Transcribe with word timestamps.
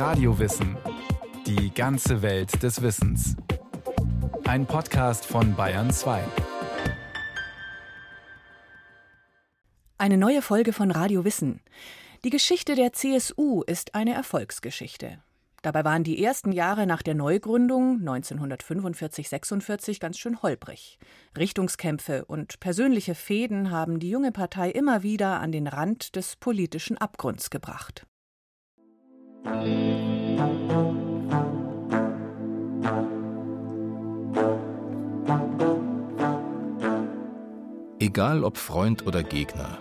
Radiowissen. 0.00 0.78
Die 1.46 1.74
ganze 1.74 2.22
Welt 2.22 2.62
des 2.62 2.80
Wissens. 2.80 3.36
Ein 4.44 4.64
Podcast 4.64 5.26
von 5.26 5.54
Bayern 5.54 5.90
2. 5.90 6.24
Eine 9.98 10.16
neue 10.16 10.40
Folge 10.40 10.72
von 10.72 10.90
Radio 10.90 11.26
Wissen. 11.26 11.60
Die 12.24 12.30
Geschichte 12.30 12.76
der 12.76 12.94
CSU 12.94 13.62
ist 13.66 13.94
eine 13.94 14.14
Erfolgsgeschichte. 14.14 15.18
Dabei 15.60 15.84
waren 15.84 16.02
die 16.02 16.24
ersten 16.24 16.52
Jahre 16.52 16.86
nach 16.86 17.02
der 17.02 17.14
Neugründung 17.14 18.00
1945-46 18.00 20.00
ganz 20.00 20.16
schön 20.16 20.40
holprig. 20.40 20.98
Richtungskämpfe 21.36 22.24
und 22.24 22.58
persönliche 22.58 23.14
Fäden 23.14 23.70
haben 23.70 23.98
die 23.98 24.08
junge 24.08 24.32
Partei 24.32 24.70
immer 24.70 25.02
wieder 25.02 25.40
an 25.40 25.52
den 25.52 25.66
Rand 25.66 26.16
des 26.16 26.36
politischen 26.36 26.96
Abgrunds 26.96 27.50
gebracht. 27.50 28.06
Egal 37.98 38.44
ob 38.44 38.56
Freund 38.56 39.06
oder 39.06 39.22
Gegner, 39.22 39.78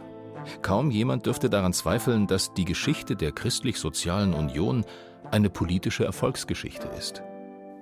kaum 0.62 0.92
jemand 0.92 1.26
dürfte 1.26 1.50
daran 1.50 1.74
zweifeln, 1.74 2.28
dass 2.28 2.54
die 2.54 2.66
Geschichte 2.66 3.16
der 3.16 3.32
christlich-sozialen 3.32 4.34
Union 4.34 4.86
eine 5.32 5.50
politische 5.50 6.06
Erfolgsgeschichte 6.06 6.88
ist. 6.98 7.24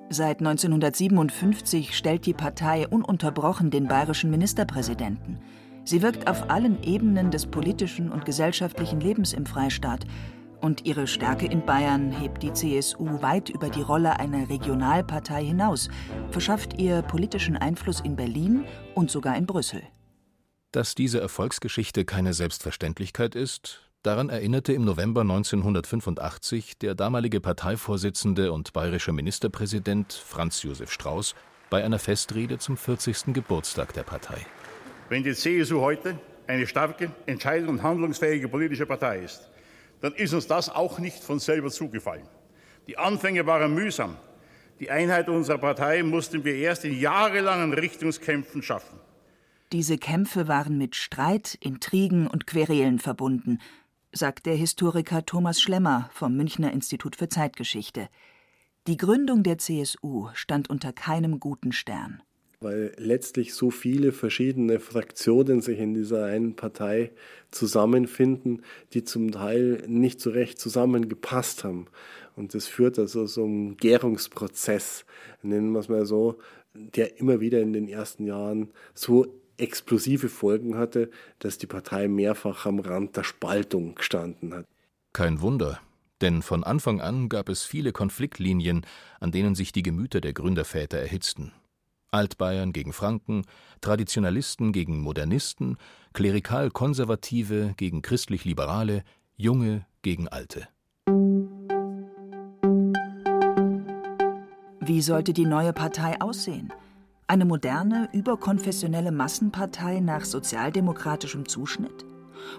Seit 0.09 0.40
1957 0.40 1.98
stellt 1.98 2.26
die 2.26 2.34
Partei 2.34 2.88
ununterbrochen 2.88 3.71
den 3.71 3.88
bayerischen 3.88 4.30
Ministerpräsidenten. 4.30 5.40
Sie 5.84 6.02
wirkt 6.02 6.30
auf 6.30 6.49
allen 6.49 6.82
Ebenen 6.84 7.32
des 7.32 7.46
politischen 7.46 8.12
und 8.12 8.26
gesellschaftlichen 8.26 8.99
Lebens 8.99 9.34
im 9.34 9.46
Freistaat. 9.46 10.05
Und 10.62 10.86
ihre 10.86 11.08
Stärke 11.08 11.46
in 11.46 11.66
Bayern 11.66 12.12
hebt 12.12 12.44
die 12.44 12.54
CSU 12.54 13.22
weit 13.22 13.50
über 13.50 13.70
die 13.70 13.82
Rolle 13.82 14.20
einer 14.20 14.50
Regionalpartei 14.50 15.46
hinaus, 15.46 15.90
verschafft 16.32 16.80
ihr 16.80 17.02
politischen 17.04 17.55
Einfluss 17.58 17.99
in 18.02 18.16
Berlin 18.16 18.66
und 18.96 19.12
sogar 19.12 19.38
in 19.38 19.46
Brüssel. 19.46 19.84
Dass 20.72 20.96
diese 20.96 21.22
Erfolgsgeschichte 21.22 22.05
keine 22.05 22.34
Selbstverständlichkeit 22.34 23.36
ist, 23.36 23.88
Daran 24.04 24.30
erinnerte 24.30 24.72
im 24.72 24.86
November 24.86 25.22
1985 25.22 26.77
der 26.77 26.96
damalige 26.96 27.42
Parteivorsitzende 27.42 28.54
und 28.54 28.71
bayerische 28.71 29.12
Ministerpräsident 29.12 30.14
Franz 30.14 30.64
Josef 30.64 30.94
Strauß 30.94 31.36
bei 31.70 31.84
einer 31.84 31.99
Festrede 31.99 32.58
zum 32.58 32.77
40. 32.77 33.34
Geburtstag 33.34 33.94
der 33.94 34.04
Partei. 34.04 34.46
Wenn 35.10 35.24
die 35.24 35.34
CSU 35.34 35.82
heute 35.82 36.18
eine 36.46 36.68
starke, 36.68 37.12
entscheidende 37.26 37.71
und 37.71 37.84
handlungsfähige 37.84 38.48
politische 38.48 38.86
Partei 38.86 39.20
ist, 39.20 39.49
dann 40.01 40.13
ist 40.13 40.34
uns 40.34 40.48
das 40.48 40.70
auch 40.70 40.99
nicht 40.99 41.23
von 41.23 41.40
selber 41.40 41.70
zugefallen. 41.70 42.27
Die 42.87 42.98
Anfänge 42.98 43.45
waren 43.45 43.73
mühsam. 43.73 44.15
Die 44.79 44.91
Einheit 44.91 45.27
unserer 45.27 45.57
Partei 45.57 46.03
mussten 46.03 46.43
wir 46.43 46.55
erst 46.55 46.85
in 46.85 46.99
jahrelangen 46.99 47.73
Richtungskämpfen 47.73 48.62
schaffen. 48.62 48.99
Diese 49.73 49.98
Kämpfe 49.98 50.48
waren 50.48 50.77
mit 50.77 50.95
Streit, 50.95 51.55
Intrigen 51.55 52.27
und 52.27 52.48
Querelen 52.48 52.99
verbunden, 52.99 53.59
sagt 54.13 54.45
der 54.45 54.55
Historiker 54.55 55.25
Thomas 55.25 55.59
Schlemmer 55.59 56.09
vom 56.13 56.37
Münchner 56.37 56.71
Institut 56.71 57.15
für 57.18 57.27
Zeitgeschichte. 57.27 58.07
Die 58.87 58.95
Gründung 58.95 59.43
der 59.43 59.57
CSU 59.57 60.29
stand 60.34 60.70
unter 60.70 60.93
keinem 60.93 61.41
guten 61.41 61.73
Stern. 61.73 62.23
Weil 62.60 62.94
letztlich 62.98 63.54
so 63.54 63.70
viele 63.70 64.12
verschiedene 64.12 64.80
Fraktionen 64.80 65.62
sich 65.62 65.78
in 65.80 65.94
dieser 65.94 66.25
einen 66.25 66.56
Partei 66.56 67.12
zusammenfinden, 67.52 68.64
die 68.94 69.03
zum 69.03 69.31
Teil 69.31 69.84
nicht 69.88 70.19
so 70.19 70.31
recht 70.31 70.59
zusammengepasst 70.59 71.64
haben. 71.64 71.88
Und 72.36 72.56
das 72.56 72.68
führt 72.68 72.97
also 72.97 73.28
so 73.28 73.44
einem 73.44 73.78
Gärungsprozess, 73.78 75.06
nennen 75.44 75.72
wir 75.72 75.80
es 75.80 75.90
mal 75.90 76.06
so, 76.06 76.40
der 76.74 77.19
immer 77.19 77.40
wieder 77.40 77.62
in 77.62 77.74
den 77.74 77.88
ersten 77.88 78.25
Jahren 78.25 78.70
so 78.94 79.28
explosive 79.58 80.30
Folgen 80.30 80.78
hatte, 80.78 81.10
dass 81.40 81.58
die 81.58 81.68
Partei 81.68 82.08
mehrfach 82.08 82.66
am 82.66 82.80
Rand 82.80 83.18
der 83.18 83.24
Spaltung 83.24 83.96
gestanden 83.96 84.54
hat. 84.54 84.66
Kein 85.14 85.42
Wunder, 85.42 85.80
denn 86.22 86.42
von 86.42 86.64
Anfang 86.64 87.02
an 87.02 87.30
gab 87.30 87.50
es 87.50 87.64
viele 87.64 87.92
Konfliktlinien, 87.92 88.86
an 89.20 89.31
denen 89.31 89.56
sich 89.56 89.72
die 89.72 89.84
Gemüter 89.84 90.22
der 90.22 90.34
Gründerväter 90.34 90.98
erhitzten. 90.98 91.54
Altbayern 92.12 92.73
gegen 92.73 92.94
Franken, 92.94 93.44
Traditionalisten 93.81 94.72
gegen 94.72 95.01
Modernisten, 95.01 95.78
klerikal-konservative 96.13 97.73
gegen 97.78 98.01
christlich-liberale, 98.01 99.03
Junge 99.35 99.85
gegen 100.01 100.28
Alte. 100.28 100.68
Wie 104.81 105.01
sollte 105.01 105.34
die 105.34 105.45
neue 105.45 105.73
Partei 105.73 106.19
aussehen? 106.22 106.72
Eine 107.28 107.44
moderne, 107.44 108.07
überkonfessionelle 108.13 109.12
Massenpartei 109.12 110.00
nach 110.00 110.24
sozialdemokratischem 110.24 111.45
Zuschnitt? 111.47 112.06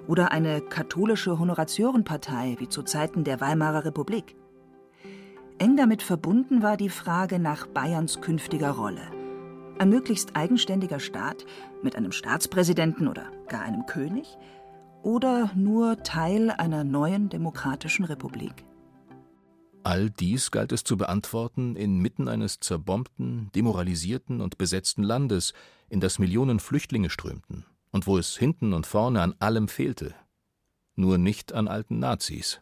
Oder 0.06 0.30
eine 0.30 0.60
katholische 0.60 1.38
Honoratiorenpartei 1.38 2.56
wie 2.58 2.68
zu 2.68 2.82
Zeiten 2.82 3.24
der 3.24 3.40
Weimarer 3.40 3.86
Republik? 3.86 4.36
Eng 5.58 5.76
damit 5.76 6.02
verbunden 6.02 6.62
war 6.62 6.76
die 6.76 6.90
Frage 6.90 7.38
nach 7.38 7.66
Bayerns 7.66 8.20
künftiger 8.20 8.72
Rolle. 8.72 9.17
Ein 9.78 9.90
möglichst 9.90 10.34
eigenständiger 10.34 10.98
Staat 10.98 11.46
mit 11.84 11.94
einem 11.94 12.10
Staatspräsidenten 12.10 13.06
oder 13.06 13.30
gar 13.48 13.62
einem 13.62 13.86
König? 13.86 14.36
Oder 15.02 15.52
nur 15.54 16.02
Teil 16.02 16.50
einer 16.50 16.82
neuen 16.82 17.28
demokratischen 17.28 18.04
Republik? 18.04 18.64
All 19.84 20.10
dies 20.10 20.50
galt 20.50 20.72
es 20.72 20.82
zu 20.82 20.96
beantworten 20.96 21.76
inmitten 21.76 22.26
eines 22.28 22.58
zerbombten, 22.58 23.50
demoralisierten 23.54 24.40
und 24.40 24.58
besetzten 24.58 25.04
Landes, 25.04 25.52
in 25.88 26.00
das 26.00 26.18
Millionen 26.18 26.58
Flüchtlinge 26.58 27.08
strömten 27.08 27.64
und 27.92 28.08
wo 28.08 28.18
es 28.18 28.36
hinten 28.36 28.72
und 28.72 28.84
vorne 28.84 29.22
an 29.22 29.34
allem 29.38 29.68
fehlte. 29.68 30.12
Nur 30.96 31.18
nicht 31.18 31.52
an 31.52 31.68
alten 31.68 32.00
Nazis. 32.00 32.60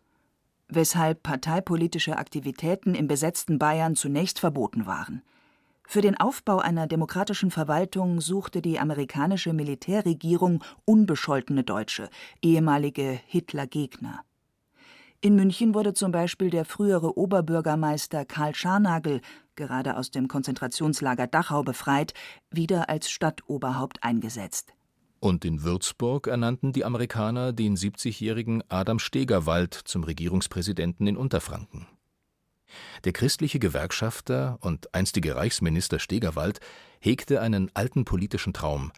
Weshalb 0.68 1.22
parteipolitische 1.22 2.18
Aktivitäten 2.18 2.94
im 2.94 3.08
besetzten 3.08 3.58
Bayern 3.58 3.96
zunächst 3.96 4.38
verboten 4.38 4.84
waren. 4.84 5.22
Für 5.86 6.00
den 6.00 6.16
Aufbau 6.16 6.58
einer 6.58 6.86
demokratischen 6.86 7.50
Verwaltung 7.50 8.20
suchte 8.20 8.60
die 8.60 8.80
amerikanische 8.80 9.52
Militärregierung 9.52 10.62
unbescholtene 10.84 11.62
Deutsche, 11.62 12.10
ehemalige 12.42 13.20
Hitler-Gegner. 13.26 14.22
In 15.20 15.36
München 15.36 15.74
wurde 15.74 15.94
zum 15.94 16.12
Beispiel 16.12 16.50
der 16.50 16.64
frühere 16.64 17.16
Oberbürgermeister 17.16 18.24
Karl 18.24 18.54
Scharnagel, 18.54 19.20
gerade 19.54 19.96
aus 19.96 20.10
dem 20.10 20.28
Konzentrationslager 20.28 21.26
Dachau 21.26 21.62
befreit, 21.62 22.12
wieder 22.50 22.90
als 22.90 23.08
Stadtoberhaupt 23.08 24.02
eingesetzt. 24.02 24.74
Und 25.20 25.44
in 25.44 25.62
Würzburg 25.62 26.26
ernannten 26.26 26.72
die 26.72 26.84
Amerikaner 26.84 27.52
den 27.52 27.76
70-jährigen 27.76 28.62
Adam 28.68 28.98
Stegerwald 28.98 29.72
zum 29.72 30.04
Regierungspräsidenten 30.04 31.06
in 31.06 31.16
Unterfranken. 31.16 31.86
Der 33.04 33.12
christliche 33.12 33.58
Gewerkschafter 33.58 34.58
und 34.60 34.94
einstige 34.94 35.36
Reichsminister 35.36 35.98
Stegerwald 35.98 36.60
hegte 37.00 37.40
einen 37.40 37.70
alten 37.74 38.04
politischen 38.04 38.52
Traum, 38.52 38.92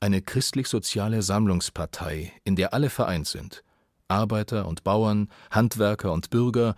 eine 0.00 0.20
christlich-soziale 0.22 1.22
Sammlungspartei, 1.22 2.32
in 2.44 2.56
der 2.56 2.74
alle 2.74 2.90
vereint 2.90 3.26
sind– 3.26 3.62
Arbeiter 4.08 4.68
und 4.68 4.84
Bauern, 4.84 5.28
Handwerker 5.50 6.12
und 6.12 6.30
Bürger, 6.30 6.74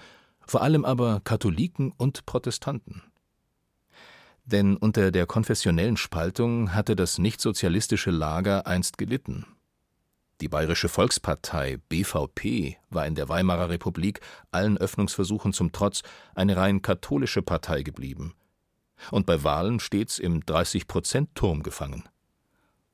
vor 0.47 0.63
allem 0.63 0.85
aber 0.85 1.21
Katholiken 1.25 1.93
und 1.97 2.25
Protestanten. 2.25 3.03
Denn 4.45 4.77
unter 4.77 5.11
der 5.11 5.27
konfessionellen 5.27 5.97
Spaltung 5.97 6.73
hatte 6.73 6.95
das 6.95 7.19
nichtsozialistische 7.19 8.13
Lager 8.13 8.67
einst 8.67 8.97
gelitten. 8.97 9.45
Die 10.41 10.49
Bayerische 10.49 10.89
Volkspartei 10.89 11.79
BVP 11.89 12.77
war 12.91 13.07
in 13.07 13.15
der 13.15 13.29
Weimarer 13.29 13.71
Republik 13.71 14.21
allen 14.51 14.77
Öffnungsversuchen 14.77 15.53
zum 15.53 15.73
Trotz 15.73 16.03
eine 16.35 16.57
rein 16.57 16.83
katholische 16.83 17.43
Partei 17.43 17.83
geblieben 17.83 18.35
und 19.11 19.27
bei 19.27 19.43
Wahlen 19.45 19.81
stets 19.81 20.19
im 20.19 20.41
30-Prozent-Turm 20.41 21.63
gefangen. 21.63 22.05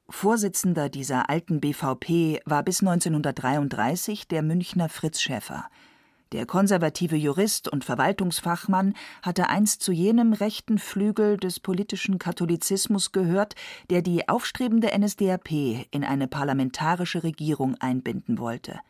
Vorsitzender 0.09 0.89
dieser 0.89 1.31
alten 1.31 1.61
BVP 1.61 2.41
war 2.45 2.63
bis 2.63 2.81
1933 2.81 4.29
der 4.29 4.43
Münchner 4.43 4.89
Fritz 4.89 5.21
Schäffer. 5.21 5.69
Der 6.33 6.47
konservative 6.47 7.15
Jurist 7.15 7.69
und 7.69 7.85
Verwaltungsfachmann 7.85 8.95
hatte 9.21 9.51
einst 9.51 9.83
zu 9.83 9.93
jenem 9.93 10.33
rechten 10.33 10.79
Flügel 10.79 11.37
des 11.37 11.61
politischen 11.61 12.19
Katholizismus 12.19 13.13
gehört, 13.13 13.55
der 13.91 14.01
die 14.01 14.31
aufstrebende 14.31 14.99
NSDAP 14.99 15.51
in 15.91 16.05
eine 16.05 16.29
parlamentarische 16.29 17.23
Regierung 17.23 17.77
einbinden 17.81 18.39
wollte. 18.39 18.81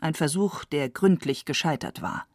Ein 0.00 0.14
Versuch, 0.14 0.64
der 0.64 0.88
gründlich 0.88 1.44
gescheitert 1.44 2.00
war. 2.00 2.26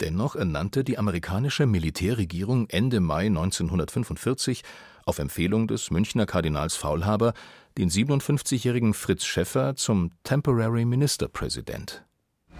Dennoch 0.00 0.36
ernannte 0.36 0.84
die 0.84 0.96
amerikanische 0.96 1.66
Militärregierung 1.66 2.68
Ende 2.68 3.00
Mai 3.00 3.26
1945 3.26 4.62
auf 5.04 5.18
Empfehlung 5.18 5.66
des 5.66 5.90
Münchner 5.90 6.26
Kardinals 6.26 6.76
Faulhaber 6.76 7.32
den 7.76 7.90
57-jährigen 7.90 8.94
Fritz 8.94 9.24
Schäffer 9.24 9.74
zum 9.74 10.12
Temporary 10.22 10.84
Minister 10.84 11.26
President. 11.26 12.04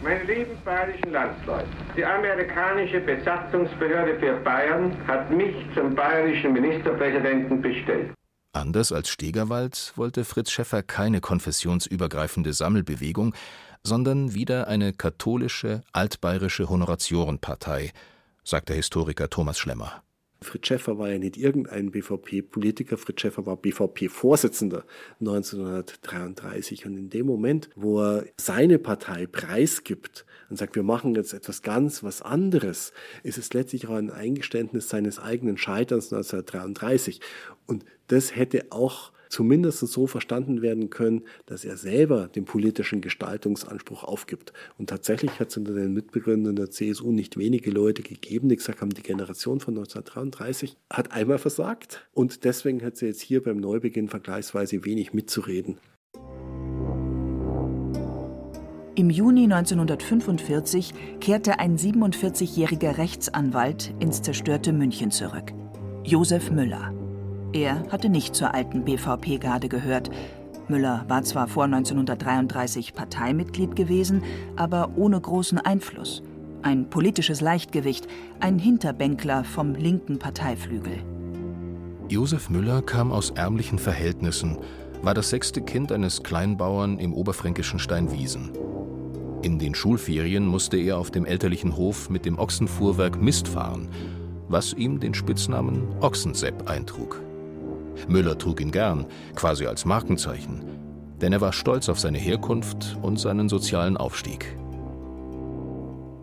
Meine 0.00 0.22
lieben 0.22 0.56
bayerischen 0.64 1.10
Landsleute, 1.10 1.66
die 1.96 2.04
amerikanische 2.04 3.00
Besatzungsbehörde 3.00 4.18
für 4.20 4.34
Bayern 4.44 4.96
hat 5.08 5.28
mich 5.30 5.56
zum 5.74 5.92
bayerischen 5.94 6.52
Ministerpräsidenten 6.52 7.60
bestellt. 7.60 8.14
Anders 8.52 8.92
als 8.92 9.08
Stegerwald 9.08 9.92
wollte 9.96 10.24
Fritz 10.24 10.52
Schäffer 10.52 10.84
keine 10.84 11.20
konfessionsübergreifende 11.20 12.52
Sammelbewegung, 12.52 13.34
sondern 13.82 14.34
wieder 14.34 14.68
eine 14.68 14.92
katholische, 14.92 15.82
altbayerische 15.92 16.68
Honoratiorenpartei, 16.68 17.90
sagt 18.44 18.68
der 18.68 18.76
Historiker 18.76 19.28
Thomas 19.28 19.58
Schlemmer. 19.58 20.02
Fritz 20.40 20.68
Schäffer 20.68 20.98
war 20.98 21.10
ja 21.10 21.18
nicht 21.18 21.36
irgendein 21.36 21.90
BVP-Politiker, 21.90 22.96
Fritz 22.96 23.20
Schäffer 23.20 23.44
war 23.46 23.56
BVP-Vorsitzender 23.56 24.84
1933. 25.20 26.86
Und 26.86 26.96
in 26.96 27.10
dem 27.10 27.26
Moment, 27.26 27.70
wo 27.74 28.00
er 28.00 28.26
seine 28.36 28.78
Partei 28.78 29.26
preisgibt 29.26 30.24
und 30.48 30.56
sagt, 30.56 30.76
wir 30.76 30.84
machen 30.84 31.14
jetzt 31.14 31.34
etwas 31.34 31.62
ganz 31.62 32.04
was 32.04 32.22
anderes, 32.22 32.92
ist 33.24 33.38
es 33.38 33.52
letztlich 33.52 33.88
auch 33.88 33.94
ein 33.94 34.10
Eingeständnis 34.10 34.88
seines 34.88 35.18
eigenen 35.18 35.56
Scheiterns 35.56 36.12
1933. 36.12 37.20
Und 37.66 37.84
das 38.06 38.36
hätte 38.36 38.66
auch 38.70 39.12
zumindest 39.28 39.80
so 39.80 40.06
verstanden 40.06 40.62
werden 40.62 40.90
können, 40.90 41.22
dass 41.46 41.64
er 41.64 41.76
selber 41.76 42.28
den 42.28 42.44
politischen 42.44 43.00
Gestaltungsanspruch 43.00 44.04
aufgibt. 44.04 44.52
Und 44.78 44.90
tatsächlich 44.90 45.38
hat 45.40 45.48
es 45.48 45.56
unter 45.56 45.74
den 45.74 45.92
Mitbegründern 45.92 46.56
der 46.56 46.70
CSU 46.70 47.12
nicht 47.12 47.36
wenige 47.36 47.70
Leute 47.70 48.02
gegeben, 48.02 48.48
die 48.48 48.56
gesagt 48.56 48.80
haben, 48.80 48.90
die 48.90 49.02
Generation 49.02 49.60
von 49.60 49.74
1933 49.76 50.76
hat 50.90 51.12
einmal 51.12 51.38
versagt 51.38 52.06
und 52.14 52.44
deswegen 52.44 52.82
hat 52.82 52.96
sie 52.96 53.06
jetzt 53.06 53.20
hier 53.20 53.42
beim 53.42 53.58
Neubeginn 53.58 54.08
vergleichsweise 54.08 54.84
wenig 54.84 55.12
mitzureden. 55.12 55.78
Im 58.98 59.10
Juni 59.10 59.44
1945 59.44 60.92
kehrte 61.20 61.60
ein 61.60 61.78
47-jähriger 61.78 62.98
Rechtsanwalt 62.98 63.94
ins 64.00 64.22
zerstörte 64.22 64.72
München 64.72 65.12
zurück. 65.12 65.52
Josef 66.02 66.50
Müller. 66.50 66.92
Er 67.52 67.90
hatte 67.90 68.08
nicht 68.08 68.34
zur 68.34 68.54
alten 68.54 68.84
BVP-Garde 68.84 69.68
gehört. 69.68 70.10
Müller 70.68 71.04
war 71.08 71.22
zwar 71.22 71.48
vor 71.48 71.64
1933 71.64 72.94
Parteimitglied 72.94 73.74
gewesen, 73.74 74.22
aber 74.56 74.90
ohne 74.96 75.18
großen 75.18 75.58
Einfluss. 75.58 76.22
Ein 76.60 76.90
politisches 76.90 77.40
Leichtgewicht, 77.40 78.06
ein 78.40 78.58
Hinterbänkler 78.58 79.44
vom 79.44 79.74
linken 79.74 80.18
Parteiflügel. 80.18 80.98
Josef 82.08 82.50
Müller 82.50 82.82
kam 82.82 83.12
aus 83.12 83.30
ärmlichen 83.30 83.78
Verhältnissen, 83.78 84.58
war 85.02 85.14
das 85.14 85.30
sechste 85.30 85.62
Kind 85.62 85.92
eines 85.92 86.22
Kleinbauern 86.22 86.98
im 86.98 87.14
oberfränkischen 87.14 87.78
Steinwiesen. 87.78 88.50
In 89.42 89.58
den 89.58 89.74
Schulferien 89.74 90.46
musste 90.46 90.76
er 90.76 90.98
auf 90.98 91.10
dem 91.10 91.24
elterlichen 91.24 91.76
Hof 91.76 92.10
mit 92.10 92.26
dem 92.26 92.38
Ochsenfuhrwerk 92.38 93.22
Mist 93.22 93.46
fahren, 93.46 93.88
was 94.48 94.72
ihm 94.72 94.98
den 95.00 95.14
Spitznamen 95.14 95.86
Ochsensepp 96.00 96.68
eintrug. 96.68 97.22
Müller 98.06 98.38
trug 98.38 98.60
ihn 98.60 98.70
gern, 98.70 99.06
quasi 99.34 99.66
als 99.66 99.84
Markenzeichen, 99.84 100.64
denn 101.20 101.32
er 101.32 101.40
war 101.40 101.52
stolz 101.52 101.88
auf 101.88 101.98
seine 101.98 102.18
Herkunft 102.18 102.96
und 103.02 103.18
seinen 103.18 103.48
sozialen 103.48 103.96
Aufstieg. 103.96 104.56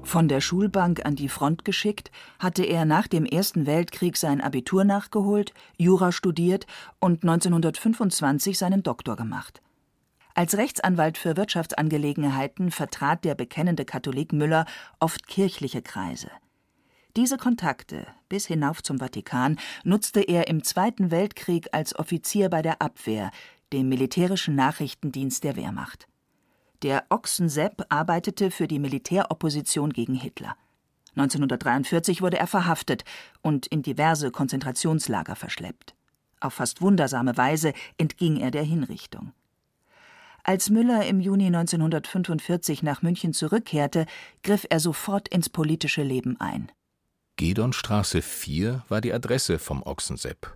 Von 0.06 0.27
der 0.27 0.39
Schulbank 0.39 1.04
an 1.04 1.16
die 1.16 1.30
Front 1.30 1.66
geschickt, 1.66 2.12
hatte 2.38 2.63
er 2.63 2.86
nach 2.86 3.07
dem 3.07 3.25
Ersten 3.25 3.66
Weltkrieg 3.66 4.18
sein 4.18 4.39
Abitur 4.39 4.83
nachgeholt, 4.83 5.51
Jura 5.77 6.12
studiert 6.12 6.68
und 7.00 7.24
1925 7.24 8.57
seinen 8.57 8.83
Doktor 8.83 9.16
gemacht. 9.16 9.62
Als 10.36 10.57
Rechtsanwalt 10.57 11.18
für 11.18 11.38
Wirtschaftsangelegenheiten 11.38 12.69
vertrat 12.69 13.25
der 13.25 13.36
bekennende 13.36 13.83
Katholik 13.83 14.31
Müller 14.31 14.66
oft 15.00 15.27
kirchliche 15.27 15.81
Kreise. 15.81 16.30
Diese 17.15 17.38
Kontakte 17.38 18.07
bis 18.27 18.45
hinauf 18.45 18.83
zum 18.83 19.00
Vatikan 19.00 19.57
nutzte 19.85 20.19
er 20.19 20.47
im 20.50 20.65
Zweiten 20.65 21.12
Weltkrieg 21.12 21.69
als 21.71 21.97
Offizier 21.97 22.50
bei 22.50 22.62
der 22.62 22.81
Abwehr, 22.81 23.31
dem 23.71 23.88
militärischen 23.88 24.56
Nachrichtendienst 24.56 25.45
der 25.45 25.56
Wehrmacht. 25.56 26.07
Der 26.81 27.06
Ochsensepp 27.09 27.85
arbeitete 27.88 28.51
für 28.51 28.67
die 28.67 28.79
Militäropposition 28.79 29.94
gegen 29.94 30.15
Hitler. 30.15 30.57
1943 31.15 32.21
wurde 32.21 32.38
er 32.38 32.47
verhaftet 32.47 33.06
und 33.41 33.65
in 33.67 33.81
diverse 33.81 34.29
Konzentrationslager 34.31 35.38
verschleppt. 35.38 35.95
Auf 36.41 36.56
fast 36.56 36.81
wundersame 36.81 37.38
Weise 37.38 37.71
entging 37.97 38.35
er 38.35 38.51
der 38.51 38.63
Hinrichtung. 38.63 39.31
Als 40.44 40.69
Müller 40.69 41.06
im 41.06 41.21
Juni 41.21 41.47
1945 41.47 42.83
nach 42.83 43.01
München 43.01 43.31
zurückkehrte, 43.31 44.06
griff 44.44 44.67
er 44.69 44.81
sofort 44.81 45.29
ins 45.29 45.47
politische 45.47 46.03
Leben 46.03 46.39
ein. 46.41 46.69
Gedonstraße 47.38 48.22
4 48.22 48.86
war 48.88 49.02
die 49.02 49.12
Adresse 49.12 49.60
vom 49.60 49.84
Ochsensepp. 49.84 50.56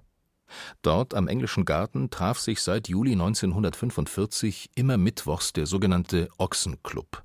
Dort 0.82 1.14
am 1.14 1.28
Englischen 1.28 1.66
Garten 1.66 2.10
traf 2.10 2.40
sich 2.40 2.62
seit 2.62 2.88
Juli 2.88 3.12
1945 3.12 4.72
immer 4.76 4.98
mittwochs 4.98 5.52
der 5.52 5.66
sogenannte 5.66 6.30
Ochsenclub. 6.38 7.24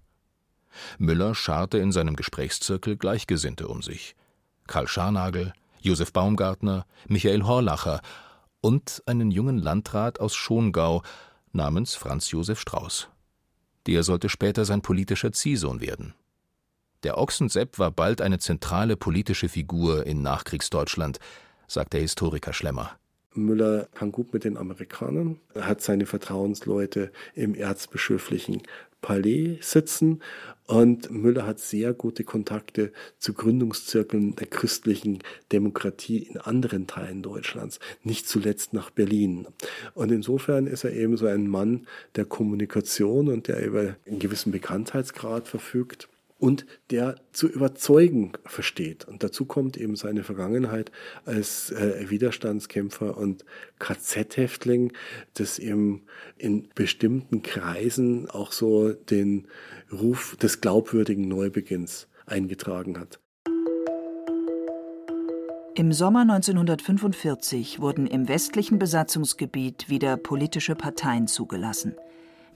Müller 0.98 1.36
scharte 1.36 1.78
in 1.78 1.92
seinem 1.92 2.16
Gesprächszirkel 2.16 2.96
Gleichgesinnte 2.96 3.68
um 3.68 3.80
sich. 3.80 4.16
Karl 4.66 4.88
Scharnagel, 4.88 5.52
Josef 5.80 6.12
Baumgartner, 6.12 6.84
Michael 7.06 7.44
Horlacher 7.44 8.00
und 8.60 9.02
einen 9.06 9.30
jungen 9.30 9.58
Landrat 9.58 10.18
aus 10.18 10.34
Schongau 10.34 11.02
namens 11.52 11.94
Franz 11.94 12.30
Josef 12.32 12.58
Strauß. 12.58 13.08
Der 13.86 14.02
sollte 14.02 14.28
später 14.28 14.64
sein 14.64 14.82
politischer 14.82 15.32
Ziehsohn 15.32 15.80
werden. 15.80 16.14
Der 17.04 17.18
Ochsensepp 17.18 17.78
war 17.78 17.90
bald 17.90 18.22
eine 18.22 18.38
zentrale 18.38 18.96
politische 18.96 19.50
Figur 19.50 20.06
in 20.06 20.22
Nachkriegsdeutschland, 20.22 21.18
sagt 21.68 21.92
der 21.92 22.00
Historiker 22.00 22.54
Schlemmer. 22.54 22.92
Müller 23.34 23.88
kann 23.94 24.10
gut 24.10 24.32
mit 24.32 24.44
den 24.44 24.56
Amerikanern, 24.56 25.38
er 25.52 25.66
hat 25.66 25.82
seine 25.82 26.06
Vertrauensleute 26.06 27.12
im 27.34 27.54
erzbischöflichen 27.54 28.62
Palais 29.02 29.58
sitzen 29.60 30.22
und 30.66 31.10
Müller 31.10 31.46
hat 31.46 31.58
sehr 31.60 31.92
gute 31.92 32.24
Kontakte 32.24 32.90
zu 33.18 33.34
Gründungszirkeln 33.34 34.34
der 34.36 34.46
christlichen 34.46 35.18
Demokratie 35.52 36.18
in 36.18 36.38
anderen 36.38 36.86
Teilen 36.86 37.22
Deutschlands, 37.22 37.80
nicht 38.02 38.26
zuletzt 38.26 38.72
nach 38.72 38.88
Berlin. 38.88 39.46
Und 39.92 40.10
insofern 40.10 40.66
ist 40.66 40.84
er 40.84 40.94
eben 40.94 41.18
so 41.18 41.26
ein 41.26 41.48
Mann 41.48 41.86
der 42.16 42.24
Kommunikation 42.24 43.28
und 43.28 43.48
der 43.48 43.62
über 43.66 43.96
einen 44.06 44.20
gewissen 44.20 44.52
Bekanntheitsgrad 44.52 45.48
verfügt 45.48 46.08
und 46.44 46.66
der 46.90 47.16
zu 47.32 47.48
überzeugen 47.48 48.32
versteht. 48.44 49.06
Und 49.06 49.24
dazu 49.24 49.46
kommt 49.46 49.78
eben 49.78 49.96
seine 49.96 50.24
Vergangenheit 50.24 50.92
als 51.24 51.70
äh, 51.70 52.10
Widerstandskämpfer 52.10 53.16
und 53.16 53.46
KZ-Häftling, 53.78 54.92
das 55.32 55.58
eben 55.58 56.02
in 56.36 56.68
bestimmten 56.74 57.40
Kreisen 57.40 58.28
auch 58.28 58.52
so 58.52 58.92
den 58.92 59.48
Ruf 59.90 60.36
des 60.36 60.60
glaubwürdigen 60.60 61.26
Neubeginns 61.28 62.08
eingetragen 62.26 63.00
hat. 63.00 63.20
Im 65.74 65.92
Sommer 65.94 66.20
1945 66.20 67.80
wurden 67.80 68.06
im 68.06 68.28
westlichen 68.28 68.78
Besatzungsgebiet 68.78 69.88
wieder 69.88 70.18
politische 70.18 70.74
Parteien 70.74 71.26
zugelassen. 71.26 71.94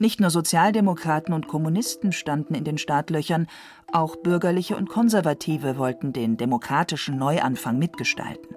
Nicht 0.01 0.21
nur 0.21 0.29
Sozialdemokraten 0.29 1.33
und 1.33 1.49
Kommunisten 1.49 2.13
standen 2.13 2.55
in 2.55 2.63
den 2.63 2.77
Startlöchern, 2.77 3.47
auch 3.91 4.15
Bürgerliche 4.15 4.77
und 4.77 4.87
Konservative 4.87 5.77
wollten 5.77 6.13
den 6.13 6.37
demokratischen 6.37 7.17
Neuanfang 7.17 7.77
mitgestalten. 7.77 8.55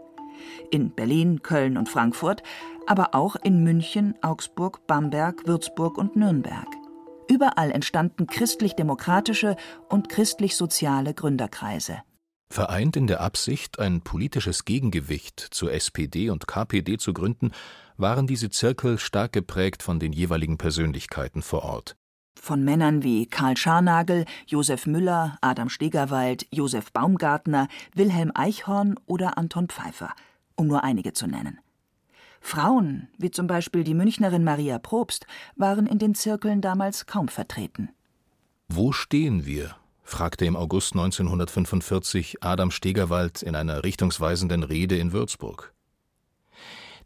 In 0.70 0.92
Berlin, 0.92 1.42
Köln 1.42 1.76
und 1.76 1.88
Frankfurt, 1.88 2.44
aber 2.86 3.16
auch 3.16 3.34
in 3.34 3.64
München, 3.64 4.14
Augsburg, 4.22 4.86
Bamberg, 4.86 5.46
Würzburg 5.46 5.98
und 5.98 6.14
Nürnberg. 6.14 6.68
Überall 7.28 7.72
entstanden 7.72 8.28
christlich-demokratische 8.28 9.56
und 9.88 10.08
christlich-soziale 10.08 11.12
Gründerkreise. 11.12 12.02
Vereint 12.50 12.96
in 12.96 13.06
der 13.06 13.20
Absicht, 13.20 13.78
ein 13.78 14.02
politisches 14.02 14.64
Gegengewicht 14.64 15.40
zur 15.40 15.72
SPD 15.72 16.30
und 16.30 16.46
KPD 16.46 16.98
zu 16.98 17.14
gründen, 17.14 17.50
waren 18.02 18.26
diese 18.26 18.50
Zirkel 18.50 18.98
stark 18.98 19.32
geprägt 19.32 19.82
von 19.82 19.98
den 19.98 20.12
jeweiligen 20.12 20.58
Persönlichkeiten 20.58 21.40
vor 21.40 21.62
Ort. 21.62 21.96
Von 22.38 22.64
Männern 22.64 23.02
wie 23.02 23.26
Karl 23.26 23.56
Scharnagel, 23.56 24.26
Josef 24.46 24.86
Müller, 24.86 25.38
Adam 25.40 25.68
Stegerwald, 25.68 26.46
Josef 26.50 26.92
Baumgartner, 26.92 27.68
Wilhelm 27.94 28.32
Eichhorn 28.34 28.98
oder 29.06 29.38
Anton 29.38 29.68
Pfeiffer, 29.68 30.10
um 30.56 30.66
nur 30.66 30.84
einige 30.84 31.12
zu 31.12 31.26
nennen. 31.26 31.60
Frauen, 32.40 33.08
wie 33.18 33.30
zum 33.30 33.46
Beispiel 33.46 33.84
die 33.84 33.94
Münchnerin 33.94 34.42
Maria 34.42 34.80
Probst, 34.80 35.26
waren 35.54 35.86
in 35.86 36.00
den 36.00 36.16
Zirkeln 36.16 36.60
damals 36.60 37.06
kaum 37.06 37.28
vertreten. 37.28 37.90
Wo 38.68 38.90
stehen 38.90 39.46
wir? 39.46 39.76
fragte 40.02 40.44
im 40.44 40.56
August 40.56 40.94
1945 40.94 42.42
Adam 42.42 42.72
Stegerwald 42.72 43.42
in 43.42 43.54
einer 43.54 43.84
richtungsweisenden 43.84 44.64
Rede 44.64 44.98
in 44.98 45.12
Würzburg. 45.12 45.72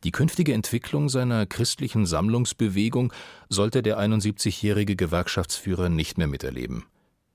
Die 0.05 0.12
künftige 0.12 0.53
Entwicklung 0.53 1.09
seiner 1.09 1.47
christlichen 1.47 2.07
Sammlungsbewegung 2.07 3.12
sollte 3.49 3.83
der 3.83 3.99
71-jährige 3.99 4.97
Gewerkschaftsführer 4.97 5.88
nicht 5.88 6.19
mehr 6.19 6.26
miterleben. 6.26 6.85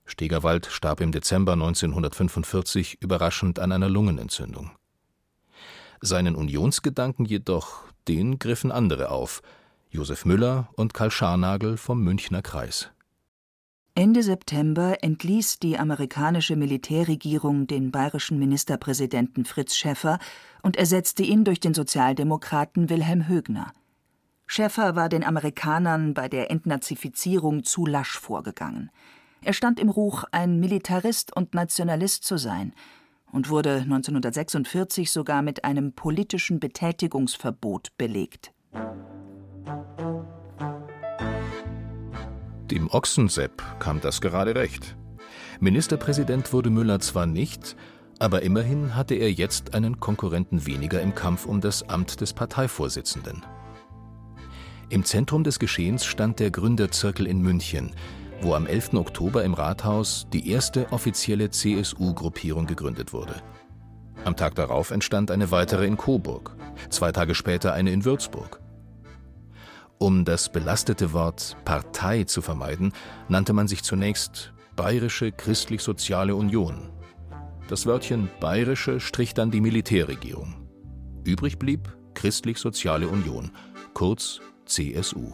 Stegerwald 0.05 0.65
starb 0.65 1.01
im 1.01 1.11
Dezember 1.11 1.53
1945 1.53 3.01
überraschend 3.01 3.59
an 3.59 3.71
einer 3.71 3.89
Lungenentzündung. 3.89 4.71
Seinen 6.01 6.35
Unionsgedanken 6.35 7.25
jedoch, 7.25 7.83
den 8.07 8.39
griffen 8.39 8.71
andere 8.71 9.09
auf, 9.09 9.41
Josef 9.89 10.25
Müller 10.25 10.69
und 10.73 10.93
Karl 10.93 11.11
Scharnagel 11.11 11.77
vom 11.77 12.01
Münchner 12.01 12.41
Kreis. 12.41 12.89
Ende 13.93 14.23
September 14.23 15.03
entließ 15.03 15.59
die 15.59 15.77
amerikanische 15.77 16.55
Militärregierung 16.55 17.67
den 17.67 17.91
bayerischen 17.91 18.39
Ministerpräsidenten 18.39 19.43
Fritz 19.43 19.75
Schäffer 19.75 20.17
und 20.61 20.77
ersetzte 20.77 21.23
ihn 21.23 21.43
durch 21.43 21.59
den 21.59 21.73
Sozialdemokraten 21.73 22.89
Wilhelm 22.89 23.27
Högner. 23.27 23.73
Schäffer 24.47 24.95
war 24.95 25.09
den 25.09 25.25
Amerikanern 25.25 26.13
bei 26.13 26.29
der 26.29 26.51
Entnazifizierung 26.51 27.65
zu 27.65 27.85
lasch 27.85 28.17
vorgegangen. 28.17 28.91
Er 29.43 29.53
stand 29.53 29.77
im 29.77 29.89
Ruch, 29.89 30.23
ein 30.31 30.61
Militarist 30.61 31.35
und 31.35 31.53
Nationalist 31.53 32.23
zu 32.23 32.37
sein 32.37 32.73
und 33.33 33.49
wurde 33.49 33.77
1946 33.81 35.11
sogar 35.11 35.41
mit 35.41 35.65
einem 35.65 35.91
politischen 35.93 36.61
Betätigungsverbot 36.61 37.97
belegt. 37.97 38.53
Dem 42.71 42.89
Ochsensepp 42.89 43.61
kam 43.79 43.99
das 43.99 44.21
gerade 44.21 44.55
recht. 44.55 44.95
Ministerpräsident 45.59 46.53
wurde 46.53 46.69
Müller 46.69 47.01
zwar 47.01 47.25
nicht, 47.25 47.75
aber 48.17 48.43
immerhin 48.43 48.95
hatte 48.95 49.13
er 49.13 49.29
jetzt 49.29 49.73
einen 49.73 49.99
Konkurrenten 49.99 50.65
weniger 50.65 51.01
im 51.01 51.13
Kampf 51.13 51.45
um 51.45 51.59
das 51.59 51.89
Amt 51.89 52.21
des 52.21 52.31
Parteivorsitzenden. 52.31 53.43
Im 54.87 55.03
Zentrum 55.03 55.43
des 55.43 55.59
Geschehens 55.59 56.05
stand 56.05 56.39
der 56.39 56.49
Gründerzirkel 56.49 57.27
in 57.27 57.41
München, 57.41 57.91
wo 58.39 58.53
am 58.53 58.65
11. 58.65 58.93
Oktober 58.93 59.43
im 59.43 59.53
Rathaus 59.53 60.27
die 60.31 60.49
erste 60.49 60.93
offizielle 60.93 61.49
CSU-Gruppierung 61.49 62.67
gegründet 62.67 63.11
wurde. 63.11 63.35
Am 64.23 64.37
Tag 64.37 64.55
darauf 64.55 64.91
entstand 64.91 65.29
eine 65.29 65.51
weitere 65.51 65.85
in 65.85 65.97
Coburg, 65.97 66.55
zwei 66.89 67.11
Tage 67.11 67.35
später 67.35 67.73
eine 67.73 67.91
in 67.91 68.05
Würzburg. 68.05 68.60
Um 70.01 70.25
das 70.25 70.51
belastete 70.51 71.13
Wort 71.13 71.55
Partei 71.63 72.23
zu 72.23 72.41
vermeiden, 72.41 72.91
nannte 73.29 73.53
man 73.53 73.67
sich 73.67 73.83
zunächst 73.83 74.51
Bayerische 74.75 75.31
Christlich-Soziale 75.31 76.35
Union. 76.35 76.89
Das 77.67 77.85
Wörtchen 77.85 78.27
Bayerische 78.39 78.99
strich 78.99 79.35
dann 79.35 79.51
die 79.51 79.61
Militärregierung. 79.61 80.67
Übrig 81.23 81.59
blieb 81.59 81.95
Christlich-Soziale 82.15 83.07
Union, 83.07 83.51
kurz 83.93 84.41
CSU. 84.65 85.33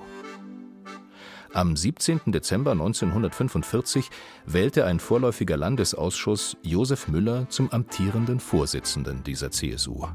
Am 1.53 1.77
17. 1.77 2.19
Dezember 2.25 2.71
1945 2.71 4.09
wählte 4.45 4.83
ein 4.83 4.99
vorläufiger 4.99 5.55
Landesausschuss 5.55 6.57
Josef 6.61 7.07
Müller 7.07 7.47
zum 7.47 7.71
amtierenden 7.71 8.41
Vorsitzenden 8.41 9.23
dieser 9.23 9.49
CSU. 9.49 10.07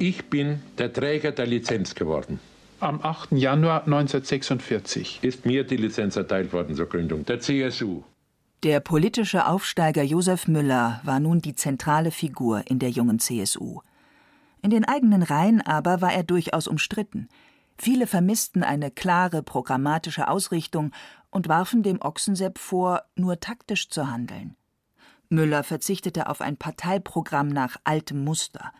Ich 0.00 0.28
bin 0.28 0.60
der 0.76 0.92
Träger 0.92 1.30
der 1.30 1.46
Lizenz 1.46 1.94
geworden. 1.94 2.40
Am 2.80 3.00
8. 3.02 3.32
Januar 3.32 3.86
1946 3.86 5.18
ist 5.22 5.44
mir 5.44 5.64
die 5.64 5.76
Lizenz 5.76 6.14
erteilt 6.14 6.52
worden 6.52 6.76
zur 6.76 6.86
Gründung 6.86 7.24
der 7.24 7.40
CSU. 7.40 8.04
Der 8.62 8.78
politische 8.78 9.48
Aufsteiger 9.48 10.04
Josef 10.04 10.46
Müller 10.46 11.00
war 11.02 11.18
nun 11.18 11.40
die 11.40 11.56
zentrale 11.56 12.12
Figur 12.12 12.62
in 12.68 12.78
der 12.78 12.90
jungen 12.90 13.18
CSU. 13.18 13.80
In 14.62 14.70
den 14.70 14.84
eigenen 14.84 15.24
Reihen 15.24 15.60
aber 15.60 16.00
war 16.00 16.12
er 16.12 16.22
durchaus 16.22 16.68
umstritten. 16.68 17.28
Viele 17.78 18.06
vermissten 18.06 18.62
eine 18.62 18.92
klare 18.92 19.42
programmatische 19.42 20.28
Ausrichtung 20.28 20.92
und 21.30 21.48
warfen 21.48 21.82
dem 21.82 22.00
Ochsensepp 22.00 22.58
vor, 22.58 23.02
nur 23.16 23.40
taktisch 23.40 23.90
zu 23.90 24.08
handeln. 24.08 24.54
Müller 25.30 25.64
verzichtete 25.64 26.28
auf 26.28 26.40
ein 26.40 26.56
Parteiprogramm 26.56 27.48
nach 27.48 27.76
altem 27.82 28.22
Muster. 28.22 28.72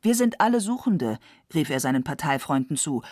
Wir 0.00 0.14
sind 0.14 0.40
alle 0.40 0.60
Suchende, 0.60 1.18
rief 1.52 1.68
er 1.68 1.80
seinen 1.80 2.04
Parteifreunden 2.04 2.76
zu, 2.76 3.02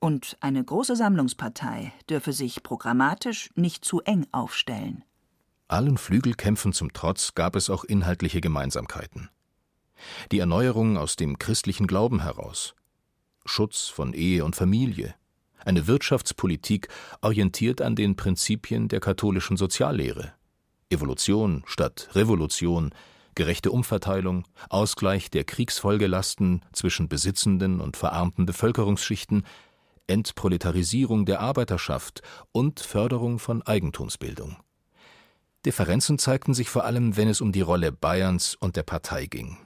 und 0.00 0.36
eine 0.40 0.62
große 0.62 0.96
Sammlungspartei 0.96 1.92
dürfe 2.08 2.32
sich 2.32 2.62
programmatisch 2.62 3.50
nicht 3.54 3.84
zu 3.84 4.00
eng 4.02 4.26
aufstellen. 4.32 5.04
Allen 5.68 5.98
Flügelkämpfen 5.98 6.72
zum 6.72 6.92
Trotz 6.92 7.34
gab 7.34 7.56
es 7.56 7.70
auch 7.70 7.84
inhaltliche 7.84 8.40
Gemeinsamkeiten. 8.40 9.30
Die 10.30 10.38
Erneuerung 10.38 10.96
aus 10.96 11.16
dem 11.16 11.38
christlichen 11.38 11.86
Glauben 11.86 12.22
heraus, 12.22 12.74
Schutz 13.44 13.88
von 13.88 14.12
Ehe 14.12 14.44
und 14.44 14.54
Familie, 14.54 15.14
eine 15.64 15.88
Wirtschaftspolitik 15.88 16.88
orientiert 17.22 17.82
an 17.82 17.96
den 17.96 18.14
Prinzipien 18.14 18.88
der 18.88 19.00
katholischen 19.00 19.56
Soziallehre, 19.56 20.32
Evolution 20.90 21.64
statt 21.66 22.10
Revolution, 22.12 22.94
gerechte 23.34 23.72
Umverteilung, 23.72 24.44
Ausgleich 24.70 25.30
der 25.30 25.42
Kriegsfolgelasten 25.42 26.64
zwischen 26.72 27.08
besitzenden 27.08 27.80
und 27.80 27.96
verarmten 27.96 28.46
Bevölkerungsschichten, 28.46 29.44
Entproletarisierung 30.06 31.26
der 31.26 31.40
Arbeiterschaft 31.40 32.22
und 32.52 32.80
Förderung 32.80 33.38
von 33.38 33.62
Eigentumsbildung. 33.62 34.56
Differenzen 35.64 36.18
zeigten 36.18 36.54
sich 36.54 36.70
vor 36.70 36.84
allem, 36.84 37.16
wenn 37.16 37.28
es 37.28 37.40
um 37.40 37.52
die 37.52 37.60
Rolle 37.60 37.92
Bayerns 37.92 38.54
und 38.54 38.76
der 38.76 38.84
Partei 38.84 39.26
ging. 39.26 39.58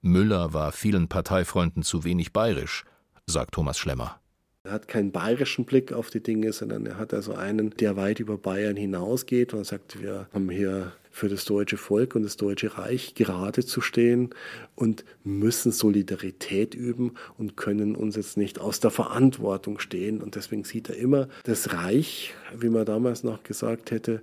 Müller 0.00 0.52
war 0.52 0.72
vielen 0.72 1.08
Parteifreunden 1.08 1.82
zu 1.82 2.04
wenig 2.04 2.32
bayerisch, 2.32 2.84
sagt 3.26 3.54
Thomas 3.54 3.78
Schlemmer. 3.78 4.19
Er 4.62 4.72
hat 4.72 4.88
keinen 4.88 5.10
bayerischen 5.10 5.64
Blick 5.64 5.90
auf 5.94 6.10
die 6.10 6.22
Dinge, 6.22 6.52
sondern 6.52 6.84
er 6.84 6.98
hat 6.98 7.14
also 7.14 7.32
einen, 7.32 7.70
der 7.70 7.96
weit 7.96 8.20
über 8.20 8.36
Bayern 8.36 8.76
hinausgeht 8.76 9.54
und 9.54 9.64
sagt, 9.64 10.02
wir 10.02 10.28
haben 10.34 10.50
hier 10.50 10.92
für 11.10 11.30
das 11.30 11.46
deutsche 11.46 11.78
Volk 11.78 12.14
und 12.14 12.24
das 12.24 12.36
deutsche 12.36 12.76
Reich 12.76 13.14
gerade 13.14 13.64
zu 13.64 13.80
stehen 13.80 14.28
und 14.74 15.06
müssen 15.24 15.72
Solidarität 15.72 16.74
üben 16.74 17.14
und 17.38 17.56
können 17.56 17.96
uns 17.96 18.16
jetzt 18.16 18.36
nicht 18.36 18.60
aus 18.60 18.80
der 18.80 18.90
Verantwortung 18.90 19.78
stehen. 19.78 20.20
Und 20.20 20.34
deswegen 20.34 20.64
sieht 20.64 20.90
er 20.90 20.96
immer 20.96 21.28
das 21.44 21.72
Reich, 21.72 22.34
wie 22.54 22.68
man 22.68 22.84
damals 22.84 23.24
noch 23.24 23.42
gesagt 23.42 23.90
hätte, 23.90 24.20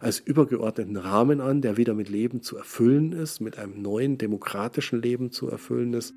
als 0.00 0.18
übergeordneten 0.18 0.96
Rahmen 0.96 1.40
an, 1.40 1.62
der 1.62 1.76
wieder 1.76 1.94
mit 1.94 2.08
Leben 2.08 2.42
zu 2.42 2.56
erfüllen 2.56 3.12
ist, 3.12 3.40
mit 3.40 3.56
einem 3.56 3.80
neuen 3.82 4.18
demokratischen 4.18 5.00
Leben 5.00 5.30
zu 5.30 5.48
erfüllen 5.48 5.94
ist. 5.94 6.12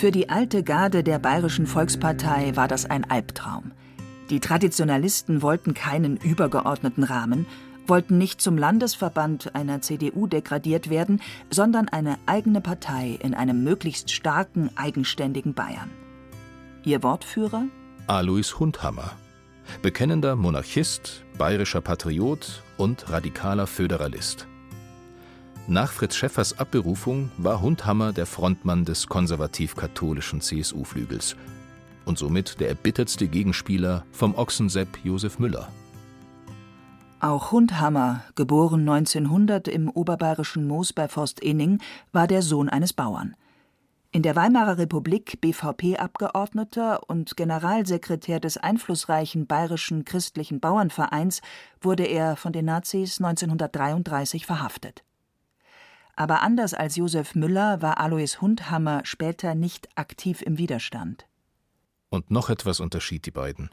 Für 0.00 0.10
die 0.10 0.30
alte 0.30 0.62
Garde 0.62 1.04
der 1.04 1.18
Bayerischen 1.18 1.66
Volkspartei 1.66 2.56
war 2.56 2.68
das 2.68 2.86
ein 2.86 3.10
Albtraum. 3.10 3.72
Die 4.30 4.40
Traditionalisten 4.40 5.42
wollten 5.42 5.74
keinen 5.74 6.16
übergeordneten 6.16 7.04
Rahmen, 7.04 7.44
wollten 7.86 8.16
nicht 8.16 8.40
zum 8.40 8.56
Landesverband 8.56 9.54
einer 9.54 9.82
CDU 9.82 10.26
degradiert 10.26 10.88
werden, 10.88 11.20
sondern 11.50 11.90
eine 11.90 12.18
eigene 12.24 12.62
Partei 12.62 13.18
in 13.20 13.34
einem 13.34 13.62
möglichst 13.62 14.10
starken, 14.10 14.70
eigenständigen 14.74 15.52
Bayern. 15.52 15.90
Ihr 16.82 17.02
Wortführer? 17.02 17.64
Alois 18.06 18.58
Hundhammer, 18.58 19.12
bekennender 19.82 20.34
Monarchist, 20.34 21.26
bayerischer 21.36 21.82
Patriot 21.82 22.62
und 22.78 23.10
radikaler 23.10 23.66
Föderalist. 23.66 24.46
Nach 25.68 25.92
Fritz 25.92 26.16
Schäffers 26.16 26.58
Abberufung 26.58 27.30
war 27.38 27.60
Hundhammer 27.60 28.12
der 28.12 28.26
Frontmann 28.26 28.84
des 28.84 29.06
konservativ-katholischen 29.06 30.40
CSU-Flügels 30.40 31.36
und 32.04 32.18
somit 32.18 32.58
der 32.60 32.68
erbittertste 32.68 33.28
Gegenspieler 33.28 34.04
vom 34.10 34.34
Ochsensepp 34.34 34.98
Josef 35.04 35.38
Müller. 35.38 35.68
Auch 37.20 37.52
Hundhammer, 37.52 38.24
geboren 38.34 38.88
1900 38.88 39.68
im 39.68 39.90
oberbayerischen 39.90 40.66
Moos 40.66 40.92
bei 40.92 41.06
Forst-Inning, 41.06 41.80
war 42.12 42.26
der 42.26 42.40
Sohn 42.40 42.70
eines 42.70 42.94
Bauern. 42.94 43.36
In 44.10 44.22
der 44.22 44.34
Weimarer 44.34 44.78
Republik 44.78 45.40
BVP-Abgeordneter 45.40 47.08
und 47.08 47.36
Generalsekretär 47.36 48.40
des 48.40 48.56
einflussreichen 48.56 49.46
Bayerischen 49.46 50.04
Christlichen 50.04 50.58
Bauernvereins 50.58 51.42
wurde 51.80 52.04
er 52.04 52.34
von 52.34 52.52
den 52.52 52.64
Nazis 52.64 53.20
1933 53.20 54.46
verhaftet. 54.46 55.04
Aber 56.16 56.42
anders 56.42 56.74
als 56.74 56.96
Josef 56.96 57.34
Müller 57.34 57.82
war 57.82 57.98
Alois 57.98 58.40
Hundhammer 58.40 59.02
später 59.04 59.54
nicht 59.54 59.88
aktiv 59.96 60.42
im 60.42 60.58
Widerstand. 60.58 61.26
Und 62.08 62.30
noch 62.30 62.50
etwas 62.50 62.80
unterschied 62.80 63.26
die 63.26 63.30
beiden. 63.30 63.70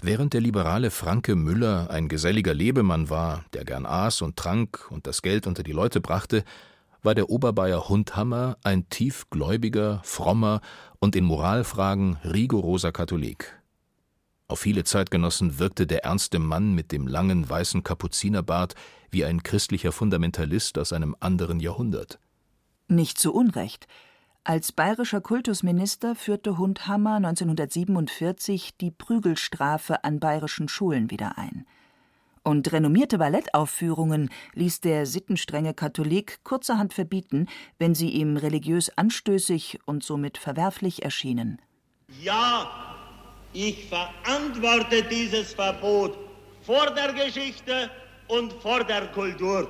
Während 0.00 0.32
der 0.34 0.40
liberale 0.40 0.90
Franke 0.90 1.34
Müller 1.34 1.90
ein 1.90 2.08
geselliger 2.08 2.54
Lebemann 2.54 3.10
war, 3.10 3.44
der 3.52 3.64
gern 3.64 3.86
aß 3.86 4.22
und 4.22 4.36
trank 4.36 4.90
und 4.90 5.06
das 5.06 5.22
Geld 5.22 5.46
unter 5.46 5.62
die 5.62 5.72
Leute 5.72 6.00
brachte, 6.00 6.44
war 7.02 7.14
der 7.14 7.30
Oberbayer 7.30 7.88
Hundhammer 7.88 8.56
ein 8.64 8.88
tiefgläubiger, 8.88 10.00
frommer 10.04 10.60
und 10.98 11.16
in 11.16 11.24
Moralfragen 11.24 12.16
rigoroser 12.24 12.92
Katholik. 12.92 13.58
Auf 14.50 14.60
viele 14.60 14.82
Zeitgenossen 14.82 15.58
wirkte 15.58 15.86
der 15.86 16.04
ernste 16.04 16.38
Mann 16.38 16.74
mit 16.74 16.90
dem 16.90 17.06
langen 17.06 17.48
weißen 17.48 17.82
Kapuzinerbart 17.82 18.74
wie 19.10 19.26
ein 19.26 19.42
christlicher 19.42 19.92
Fundamentalist 19.92 20.78
aus 20.78 20.94
einem 20.94 21.14
anderen 21.20 21.60
Jahrhundert. 21.60 22.18
Nicht 22.88 23.18
zu 23.18 23.34
Unrecht. 23.34 23.86
Als 24.44 24.72
bayerischer 24.72 25.20
Kultusminister 25.20 26.14
führte 26.14 26.56
Hundhammer 26.56 27.16
1947 27.16 28.78
die 28.78 28.90
Prügelstrafe 28.90 30.02
an 30.04 30.18
bayerischen 30.18 30.68
Schulen 30.68 31.10
wieder 31.10 31.36
ein. 31.36 31.66
Und 32.42 32.72
renommierte 32.72 33.18
Ballettaufführungen 33.18 34.30
ließ 34.54 34.80
der 34.80 35.04
sittenstrenge 35.04 35.74
Katholik 35.74 36.42
kurzerhand 36.44 36.94
verbieten, 36.94 37.48
wenn 37.78 37.94
sie 37.94 38.08
ihm 38.08 38.38
religiös 38.38 38.88
anstößig 38.96 39.80
und 39.84 40.02
somit 40.02 40.38
verwerflich 40.38 41.02
erschienen. 41.02 41.60
Ja, 42.22 42.87
ich 43.52 43.88
verantworte 43.88 45.02
dieses 45.04 45.54
Verbot 45.54 46.18
vor 46.62 46.90
der 46.90 47.12
Geschichte 47.12 47.90
und 48.28 48.52
vor 48.54 48.84
der 48.84 49.08
Kultur. 49.08 49.68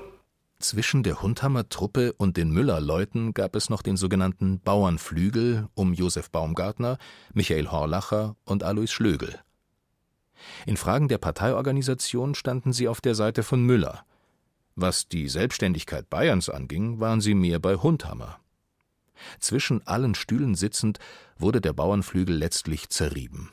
Zwischen 0.61 1.05
der 1.05 1.23
Hundhammer-Truppe 1.23 2.13
und 2.15 2.37
den 2.37 2.51
Müller-Leuten 2.51 3.33
gab 3.33 3.55
es 3.55 3.71
noch 3.71 3.81
den 3.81 3.97
sogenannten 3.97 4.59
Bauernflügel 4.59 5.69
um 5.75 5.95
Josef 5.95 6.31
Baumgartner, 6.31 6.99
Michael 7.33 7.71
Horlacher 7.71 8.35
und 8.45 8.65
Alois 8.65 8.89
Schlögel. 8.89 9.39
In 10.67 10.77
Fragen 10.77 11.07
der 11.07 11.19
Parteiorganisation 11.19 12.35
standen 12.35 12.73
sie 12.73 12.89
auf 12.89 13.01
der 13.01 13.15
Seite 13.15 13.45
von 13.45 13.63
Müller. 13.63 14.05
Was 14.75 15.09
die 15.09 15.29
Selbstständigkeit 15.29 16.11
Bayerns 16.11 16.49
anging, 16.49 16.99
waren 16.99 17.21
sie 17.21 17.35
mehr 17.35 17.61
bei 17.61 17.77
Hundhammer. 17.77 18.41
Zwischen 19.39 19.87
allen 19.87 20.17
Stühlen 20.17 20.57
sitzend 20.57 20.99
wurde 21.39 21.61
der 21.61 21.73
Bauernflügel 21.73 22.37
letztlich 22.37 22.89
zerrieben. 22.89 23.51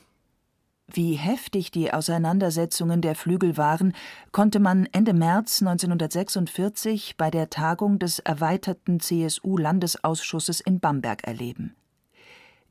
Wie 0.92 1.14
heftig 1.14 1.72
die 1.72 1.92
Auseinandersetzungen 1.92 3.00
der 3.00 3.16
Flügel 3.16 3.56
waren, 3.56 3.92
konnte 4.30 4.60
man 4.60 4.86
Ende 4.92 5.14
März 5.14 5.60
1946 5.60 7.16
bei 7.16 7.30
der 7.30 7.50
Tagung 7.50 7.98
des 7.98 8.20
erweiterten 8.20 9.00
CSU-Landesausschusses 9.00 10.60
in 10.60 10.78
Bamberg 10.78 11.24
erleben. 11.24 11.74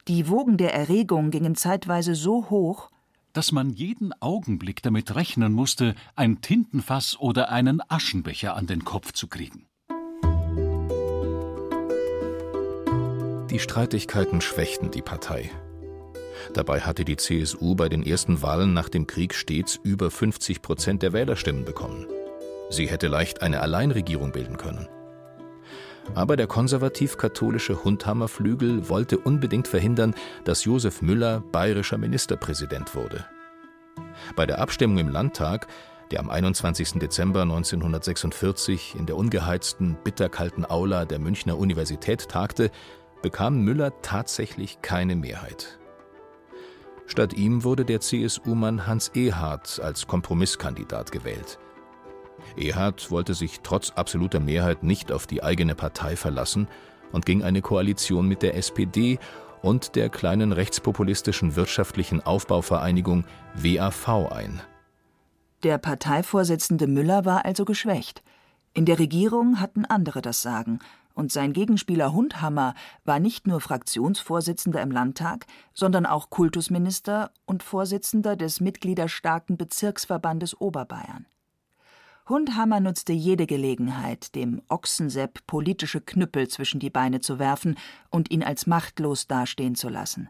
Die 0.07 0.29
Wogen 0.29 0.57
der 0.57 0.74
Erregung 0.74 1.29
gingen 1.29 1.55
zeitweise 1.55 2.15
so 2.15 2.50
hoch, 2.50 2.89
dass 3.34 3.51
man 3.51 3.69
jeden 3.72 4.13
Augenblick 4.22 4.81
damit 4.81 5.13
rechnen 5.13 5.51
musste, 5.51 5.93
ein 6.15 6.39
Tintenfass 6.39 7.19
oder 7.19 7.50
einen 7.50 7.81
Aschenbecher 7.89 8.55
an 8.55 8.65
den 8.65 8.86
Kopf 8.86 9.12
zu 9.12 9.27
kriegen. 9.27 9.67
Die 13.50 13.60
Streitigkeiten 13.60 14.39
schwächten 14.39 14.89
die 14.89 15.01
Partei. 15.01 15.51
Dabei 16.54 16.82
hatte 16.82 17.06
die 17.06 17.18
CSU 17.18 17.75
bei 17.75 17.90
den 17.90 18.06
ersten 18.06 18.42
Wahlen 18.42 18.74
nach 18.74 18.90
dem 18.90 19.08
Krieg 19.08 19.34
stets 19.34 19.80
über 19.84 20.12
50 20.12 20.62
Prozent 20.62 21.04
der 21.04 21.14
Wählerstimmen 21.14 21.66
bekommen. 21.66 22.06
Sie 22.70 22.88
hätte 22.88 23.08
leicht 23.08 23.42
eine 23.42 23.62
Alleinregierung 23.62 24.32
bilden 24.32 24.58
können. 24.58 24.88
Aber 26.14 26.36
der 26.36 26.48
konservativ-katholische 26.48 27.84
Hundhammerflügel 27.84 28.90
wollte 28.90 29.18
unbedingt 29.18 29.68
verhindern, 29.68 30.14
dass 30.44 30.66
Josef 30.66 31.02
Müller 31.02 31.42
bayerischer 31.52 31.98
Ministerpräsident 31.98 32.94
wurde. 32.96 33.25
Bei 34.36 34.46
der 34.46 34.60
Abstimmung 34.60 35.00
im 35.00 35.10
Landtag, 35.10 35.68
der 36.12 36.20
am 36.20 36.30
21. 36.30 37.00
Dezember 37.00 37.42
1946 37.42 38.96
in 38.98 39.08
der 39.08 39.18
ungeheizten, 39.18 39.98
bitterkalten 40.04 40.70
Aula 40.70 41.06
der 41.06 41.20
Münchner 41.20 41.58
Universität 41.58 42.30
tagte, 42.30 42.70
bekam 43.22 43.62
Müller 43.62 44.02
tatsächlich 44.02 44.82
keine 44.82 45.16
Mehrheit. 45.16 45.80
Statt 47.08 47.34
ihm 47.34 47.64
wurde 47.64 47.86
der 47.86 48.02
CSU-Mann 48.02 48.88
Hans 48.88 49.10
Ehard 49.10 49.80
als 49.80 50.08
Kompromisskandidat 50.08 51.12
gewählt. 51.12 51.60
Ehard 52.58 53.12
wollte 53.12 53.34
sich 53.34 53.62
trotz 53.62 53.92
absoluter 53.92 54.40
Mehrheit 54.40 54.84
nicht 54.84 55.12
auf 55.12 55.28
die 55.28 55.44
eigene 55.44 55.76
Partei 55.76 56.16
verlassen 56.16 56.68
und 57.12 57.26
ging 57.26 57.44
eine 57.44 57.62
Koalition 57.62 58.28
mit 58.28 58.42
der 58.42 58.56
SPD 58.56 59.20
und 59.62 59.96
der 59.96 60.10
kleinen 60.10 60.52
rechtspopulistischen 60.52 61.56
wirtschaftlichen 61.56 62.22
Aufbauvereinigung 62.22 63.26
WAV 63.56 64.32
ein. 64.32 64.62
Der 65.64 65.78
Parteivorsitzende 65.78 66.88
Müller 66.88 67.26
war 67.26 67.46
also 67.46 67.66
geschwächt. 67.66 68.24
In 68.74 68.86
der 68.86 69.00
Regierung 69.00 69.60
hatten 69.60 69.86
andere 69.86 70.22
das 70.22 70.41
Sagen, 70.41 70.80
und 71.15 71.32
sein 71.32 71.54
Gegenspieler 71.54 72.13
Hundhammer 72.13 72.75
war 73.04 73.19
nicht 73.19 73.47
nur 73.47 73.62
Fraktionsvorsitzender 73.62 74.82
im 74.82 74.91
Landtag, 74.91 75.47
sondern 75.73 76.06
auch 76.06 76.30
Kultusminister 76.30 77.32
und 77.45 77.63
Vorsitzender 77.63 78.36
des 78.36 78.60
mitgliederstarken 78.60 79.58
Bezirksverbandes 79.58 80.60
Oberbayern. 80.60 81.25
Hundhammer 82.28 82.80
nutzte 82.80 83.13
jede 83.13 83.45
Gelegenheit, 83.45 84.36
dem 84.36 84.62
Ochsensepp 84.67 85.45
politische 85.47 86.01
Knüppel 86.01 86.47
zwischen 86.47 86.80
die 86.80 86.89
Beine 86.89 87.21
zu 87.21 87.39
werfen 87.39 87.78
und 88.10 88.32
ihn 88.32 88.43
als 88.43 88.67
machtlos 88.67 89.28
dastehen 89.28 89.75
zu 89.75 89.89
lassen. 89.89 90.30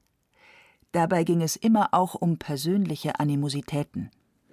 Dabei 0.92 1.24
ging 1.24 1.42
es 1.42 1.56
immer 1.56 1.94
auch 1.94 2.16
um 2.16 2.38
persönliche 2.38 3.20
Animositäten. 3.20 4.12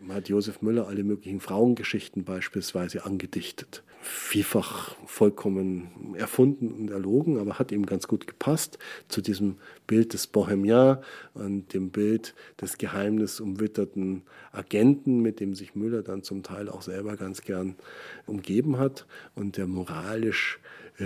Hat 0.08 0.28
Josef 0.28 0.62
Müller 0.62 0.88
alle 0.88 1.04
möglichen 1.04 1.40
Frauengeschichten 1.40 2.24
beispielsweise 2.24 3.04
angedichtet. 3.04 3.82
Vielfach 4.00 4.96
vollkommen 5.06 6.14
erfunden 6.16 6.72
und 6.72 6.90
erlogen, 6.90 7.38
aber 7.38 7.60
hat 7.60 7.70
ihm 7.70 7.86
ganz 7.86 8.08
gut 8.08 8.26
gepasst 8.26 8.78
zu 9.06 9.20
diesem 9.20 9.58
Bild 9.86 10.12
des 10.12 10.26
Bohemian 10.26 10.98
und 11.34 11.72
dem 11.72 11.90
Bild 11.90 12.34
des 12.60 12.78
geheimnisumwitterten 12.78 14.22
Agenten, 14.50 15.20
mit 15.20 15.38
dem 15.38 15.54
sich 15.54 15.76
Müller 15.76 16.02
dann 16.02 16.24
zum 16.24 16.42
Teil 16.42 16.68
auch 16.68 16.82
selber 16.82 17.16
ganz 17.16 17.42
gern 17.42 17.76
umgeben 18.26 18.78
hat 18.78 19.06
und 19.36 19.56
der 19.56 19.68
moralisch 19.68 20.58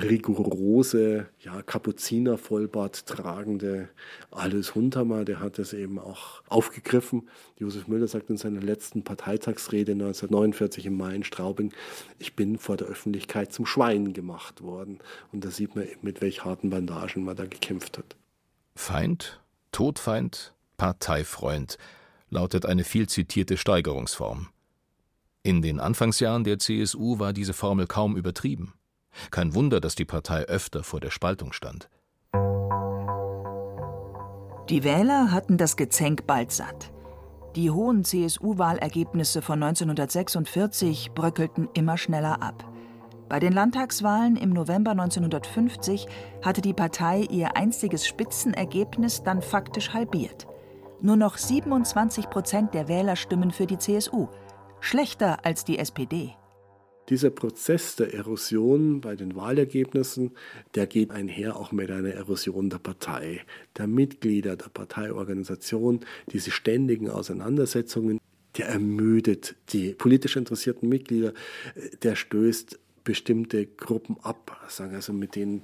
rigorose, 0.03 1.27
ja, 1.41 1.63
Kapuzinervollbart 1.63 3.07
tragende 3.07 3.89
Alois 4.31 4.75
Huntermer, 4.75 5.25
der 5.25 5.41
hat 5.41 5.59
das 5.59 5.73
eben 5.73 5.99
auch 5.99 6.43
aufgegriffen. 6.49 7.29
Josef 7.59 7.89
Müller 7.89 8.09
sagt 8.09 8.31
in 8.31 8.37
seiner 8.37 8.61
letzten 8.61 9.03
Parteitagsrede 9.03 9.93
1949 9.93 10.87
im 10.87 10.97
Mai 10.97 11.15
in 11.15 11.25
Straubing, 11.25 11.73
ich 12.19 12.35
bin 12.35 12.59
vor 12.59 12.77
der 12.77 12.87
Öffentlichkeit 12.87 13.53
zum 13.53 13.67
Schwein 13.67 14.13
gemacht 14.13 14.63
worden. 14.63 14.99
Und 15.33 15.45
da 15.45 15.51
sieht 15.51 15.75
man 15.75 15.85
eben, 15.85 16.01
mit 16.03 16.21
welch 16.21 16.45
harten 16.45 16.71
Bandagen 16.71 17.25
man 17.25 17.37
da 17.37 17.47
gekämpft 17.47 17.99
hat. 17.99 18.17
Feind, 18.75 19.41
Todfeind, 19.73 20.55
Parteifreund 20.77 21.79
lautet 22.29 22.67
eine 22.67 22.85
viel 22.85 23.09
zitierte 23.09 23.57
Steigerungsform. 23.57 24.49
In 25.43 25.63
den 25.63 25.79
Anfangsjahren 25.79 26.45
der 26.45 26.59
CSU 26.59 27.19
war 27.19 27.33
diese 27.33 27.53
Formel 27.53 27.87
kaum 27.87 28.17
übertrieben. 28.17 28.73
Kein 29.31 29.55
Wunder, 29.55 29.81
dass 29.81 29.95
die 29.95 30.05
Partei 30.05 30.45
öfter 30.45 30.83
vor 30.83 31.01
der 31.01 31.11
Spaltung 31.11 31.53
stand. 31.53 31.89
Die 34.69 34.83
Wähler 34.83 35.31
hatten 35.31 35.59
das 35.59 35.77
Gezänk 35.77 36.27
bald 36.27 36.51
satt. 36.51 36.93
Die 37.55 37.71
hohen 37.71 38.05
CSU-Wahlergebnisse 38.05 39.41
von 39.41 39.63
1946 39.63 41.13
bröckelten 41.15 41.69
immer 41.73 41.97
schneller 41.97 42.43
ab. 42.43 42.71
Bei 43.29 43.41
den 43.41 43.53
Landtagswahlen 43.53 44.37
im 44.37 44.51
November 44.51 44.93
1950 44.93 46.07
hatte 46.45 46.61
die 46.61 46.75
Partei 46.75 47.23
ihr 47.23 47.57
einziges 47.57 48.07
Spitzenergebnis 48.07 49.23
dann 49.23 49.41
faktisch 49.41 49.95
halbiert. 49.95 50.47
Nur 51.01 51.17
noch 51.17 51.37
27 51.37 52.29
Prozent 52.31 52.75
der 52.75 52.89
Wählerstimmen 52.89 53.51
für 53.51 53.67
die 53.67 53.79
CSU. 53.79 54.29
Schlechter 54.81 55.45
als 55.45 55.65
die 55.65 55.79
SPD. 55.79 56.35
Dieser 57.09 57.31
Prozess 57.31 57.95
der 57.97 58.15
Erosion 58.15 59.01
bei 59.01 59.15
den 59.15 59.37
Wahlergebnissen, 59.37 60.33
der 60.75 60.87
geht 60.87 61.13
einher 61.13 61.57
auch 61.57 61.71
mit 61.71 61.91
einer 61.91 62.11
Erosion 62.11 62.69
der 62.69 62.79
Partei, 62.79 63.43
der 63.77 63.87
Mitglieder 63.87 64.57
der 64.57 64.69
Parteiorganisation, 64.69 66.01
diese 66.33 66.51
ständigen 66.51 67.09
Auseinandersetzungen, 67.09 68.19
der 68.57 68.69
ermüdet 68.69 69.55
die 69.73 69.93
politisch 69.93 70.37
interessierten 70.37 70.89
Mitglieder, 70.89 71.33
der 72.03 72.17
stößt 72.17 72.79
bestimmte 73.05 73.67
Gruppen 73.67 74.17
ab, 74.23 74.61
sagen 74.69 74.97
also 74.97 75.13
mit 75.13 75.37
denen 75.37 75.63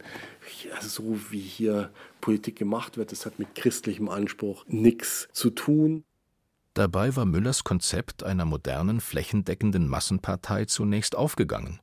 also 0.77 0.89
so 0.89 1.33
wie 1.33 1.41
hier 1.41 1.91
Politik 2.21 2.57
gemacht 2.57 2.97
wird, 2.97 3.11
das 3.11 3.27
hat 3.27 3.41
mit 3.41 3.57
christlichem 3.57 4.09
Anspruch 4.09 4.65
nichts 4.69 5.29
zu 5.33 5.51
tun. 5.51 6.05
Dabei 6.75 7.15
war 7.17 7.27
Müllers 7.27 7.65
Konzept 7.65 8.23
einer 8.23 8.47
modernen, 8.47 9.01
flächendeckenden 9.01 9.89
Massenpartei 9.89 10.65
zunächst 10.65 11.17
aufgegangen. 11.17 11.81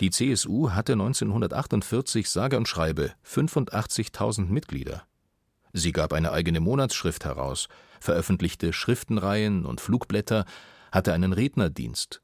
Die 0.00 0.10
CSU 0.10 0.70
hatte 0.70 0.92
1948 0.92 2.28
sage 2.28 2.56
und 2.56 2.68
schreibe 2.68 3.12
85.000 3.26 4.46
Mitglieder. 4.46 5.04
Sie 5.72 5.92
gab 5.92 6.12
eine 6.12 6.32
eigene 6.32 6.60
Monatsschrift 6.60 7.24
heraus, 7.24 7.68
veröffentlichte 8.00 8.72
Schriftenreihen 8.72 9.66
und 9.66 9.80
Flugblätter, 9.80 10.44
hatte 10.92 11.12
einen 11.12 11.32
Rednerdienst. 11.32 12.22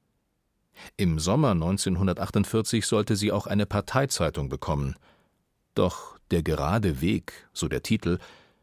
Im 0.97 1.19
Sommer 1.19 1.51
1948 1.51 2.87
sollte 2.87 3.17
sie 3.17 3.33
auch 3.33 3.47
eine 3.47 3.67
Parteizeitung 3.67 4.49
bekommen. 4.49 4.97
Doch 5.75 6.19
der 6.31 6.43
gerade 6.43 7.01
Weg, 7.01 7.49
so 7.53 7.69
der 7.69 7.83
Titel, 7.83 8.19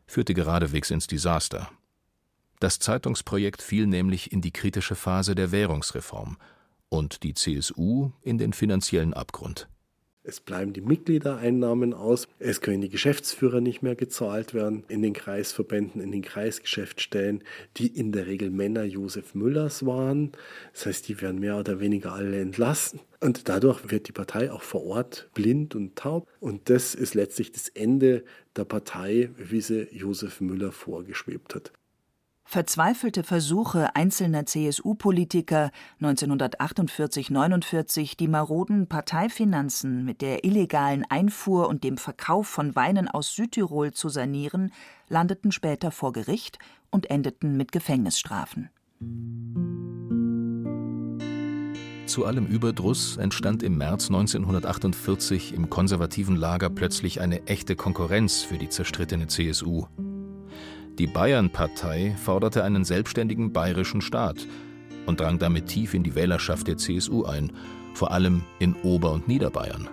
führte 0.08 0.34
geradewegs 0.34 0.89
ins 0.89 1.06
Desaster. 1.06 1.69
Das 2.60 2.80
Zeitungsprojekt 2.80 3.62
fiel 3.62 3.88
nämlich 3.88 4.34
in 4.34 4.41
die 4.41 4.52
kritische 4.52 4.95
Phase 4.95 5.34
der 5.34 5.54
Währungsreform 5.54 6.38
und 6.89 7.24
die 7.24 7.34
CSU 7.34 8.12
in 8.22 8.38
den 8.38 8.52
finanziellen 8.52 9.13
Abgrund. 9.13 9.69
Es 10.24 10.41
bleiben 10.41 10.74
die 10.74 10.82
Mitgliedereinnahmen 10.82 11.93
aus. 11.93 12.28
Es 12.38 12.60
können 12.60 12.82
die 12.82 12.89
Geschäftsführer 12.89 13.62
nicht 13.62 13.82
mehr 13.82 13.95
gezahlt 13.95 14.54
werden 14.54 14.84
in 14.89 15.02
den 15.02 15.13
Kreisverbänden, 15.13 16.02
in 16.02 16.12
den 16.12 16.22
Kreisgeschäftsstellen, 16.22 17.43
die 17.78 17.88
in 17.88 18.12
der 18.12 18.28
Regel 18.28 18.52
Männer 18.52 18.84
Josef 18.84 19.34
Müllers 19.34 19.86
waren. 19.86 20.34
Das 20.74 20.86
heißt, 20.86 21.08
die 21.08 21.22
werden 21.22 21.39
mehr 21.39 21.58
oder 21.58 21.80
weniger 21.80 22.12
alle 22.12 22.41
entlassen. 22.41 23.00
Und 23.22 23.48
dadurch 23.48 23.89
wird 23.89 24.10
die 24.10 24.12
Partei 24.12 24.52
auch 24.52 24.62
vor 24.62 24.86
Ort 24.86 25.30
blind 25.34 25.74
und 25.74 25.95
taub. 25.95 26.28
Und 26.41 26.69
das 26.69 26.93
ist 26.93 27.15
letztlich 27.15 27.54
das 27.54 27.69
Ende 27.69 28.26
der 28.58 28.65
Partei, 28.65 29.30
wie 29.38 29.62
sie 29.62 29.88
Josef 29.91 30.41
Müller 30.41 30.74
vorgeschwebt 30.74 31.56
hat. 31.56 31.72
Verzweifelte 32.51 33.21
Versuche 33.21 33.95
einzelner 33.95 34.43
CSU-Politiker 34.43 35.69
1948/49 36.01 38.17
die 38.17 38.27
maroden 38.27 38.88
Parteifinanzen 38.88 40.03
mit 40.03 40.23
der 40.23 40.43
illegalen 40.43 41.05
Einfuhr 41.07 41.69
und 41.69 41.83
dem 41.83 41.97
Verkauf 41.97 42.47
von 42.47 42.75
Weinen 42.75 43.07
aus 43.07 43.35
Südtirol 43.35 43.91
zu 43.91 44.09
sanieren, 44.09 44.71
landeten 45.09 45.51
später 45.51 45.91
vor 45.91 46.12
Gericht 46.12 46.57
und 46.89 47.12
endeten 47.12 47.55
mit 47.55 47.71
Gefängnisstrafen. 47.71 48.71
Zu 52.07 52.25
allem 52.25 52.47
Überdruss 52.47 53.17
entstand 53.17 53.62
im 53.62 53.77
März 53.77 54.07
1948 54.07 55.53
im 55.53 55.69
konservativen 55.69 56.35
Lager 56.35 56.71
plötzlich 56.71 57.21
eine 57.21 57.45
echte 57.45 57.75
Konkurrenz 57.75 58.41
für 58.41 58.57
die 58.57 58.69
zerstrittene 58.69 59.27
CSU. 59.27 59.85
Die 60.99 61.07
Bayernpartei 61.07 62.13
forderte 62.17 62.65
einen 62.65 62.83
selbstständigen 62.83 63.53
bayerischen 63.53 64.01
Staat 64.01 64.45
und 65.05 65.21
drang 65.21 65.39
damit 65.39 65.67
tief 65.67 65.93
in 65.93 66.03
die 66.03 66.13
Wählerschaft 66.13 66.67
der 66.67 66.75
CSU 66.75 67.23
ein, 67.23 67.53
vor 67.93 68.12
allem 68.12 68.43
in 68.59 68.75
Ober- 68.83 69.13
und 69.13 69.25
Niederbayern. 69.29 69.88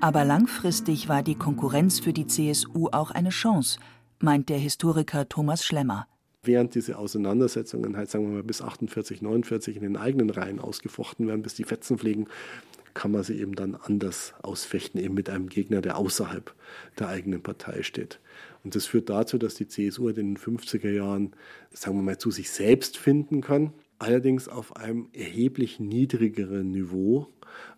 Aber 0.00 0.24
langfristig 0.24 1.08
war 1.08 1.24
die 1.24 1.34
Konkurrenz 1.34 1.98
für 1.98 2.12
die 2.12 2.28
CSU 2.28 2.88
auch 2.92 3.10
eine 3.10 3.30
Chance, 3.30 3.80
meint 4.20 4.48
der 4.48 4.58
Historiker 4.58 5.28
Thomas 5.28 5.64
Schlemmer. 5.64 6.06
Während 6.44 6.76
diese 6.76 6.98
Auseinandersetzungen 6.98 7.96
halt, 7.96 8.10
sagen 8.10 8.26
wir 8.26 8.34
mal, 8.34 8.42
bis 8.44 8.62
48, 8.62 9.22
49 9.22 9.76
in 9.76 9.82
den 9.82 9.96
eigenen 9.96 10.30
Reihen 10.30 10.60
ausgefochten 10.60 11.26
werden, 11.26 11.42
bis 11.42 11.54
die 11.54 11.64
Fetzen 11.64 11.98
fliegen, 11.98 12.26
kann 12.94 13.10
man 13.12 13.22
sie 13.22 13.40
eben 13.40 13.54
dann 13.54 13.74
anders 13.74 14.34
ausfechten, 14.42 15.00
eben 15.00 15.14
mit 15.14 15.30
einem 15.30 15.48
Gegner, 15.48 15.80
der 15.80 15.96
außerhalb 15.96 16.54
der 16.98 17.08
eigenen 17.08 17.42
Partei 17.42 17.82
steht. 17.82 18.20
Und 18.64 18.74
das 18.74 18.86
führt 18.86 19.10
dazu, 19.10 19.38
dass 19.38 19.54
die 19.54 19.66
CSU 19.66 20.08
in 20.08 20.14
den 20.14 20.36
50er 20.36 20.90
Jahren, 20.90 21.32
sagen 21.70 21.96
wir 21.96 22.02
mal, 22.02 22.18
zu 22.18 22.30
sich 22.30 22.50
selbst 22.50 22.96
finden 22.96 23.40
kann, 23.40 23.72
allerdings 23.98 24.48
auf 24.48 24.76
einem 24.76 25.08
erheblich 25.12 25.80
niedrigeren 25.80 26.70
Niveau, 26.70 27.28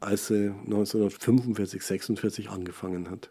als 0.00 0.28
sie 0.28 0.50
1945, 0.50 1.82
46 1.82 2.50
angefangen 2.50 3.10
hat. 3.10 3.30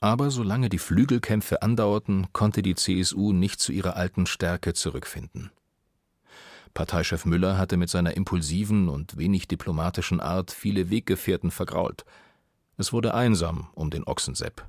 Aber 0.00 0.30
solange 0.30 0.70
die 0.70 0.78
Flügelkämpfe 0.78 1.60
andauerten, 1.62 2.28
konnte 2.32 2.62
die 2.62 2.74
CSU 2.74 3.32
nicht 3.32 3.60
zu 3.60 3.72
ihrer 3.72 3.96
alten 3.96 4.26
Stärke 4.26 4.72
zurückfinden. 4.72 5.50
Parteichef 6.74 7.26
Müller 7.26 7.58
hatte 7.58 7.76
mit 7.76 7.90
seiner 7.90 8.16
impulsiven 8.16 8.88
und 8.88 9.16
wenig 9.16 9.48
diplomatischen 9.48 10.20
Art 10.20 10.50
viele 10.50 10.90
Weggefährten 10.90 11.50
vergrault. 11.50 12.04
Es 12.76 12.92
wurde 12.92 13.14
einsam 13.14 13.68
um 13.74 13.90
den 13.90 14.04
Ochsensepp. 14.04 14.64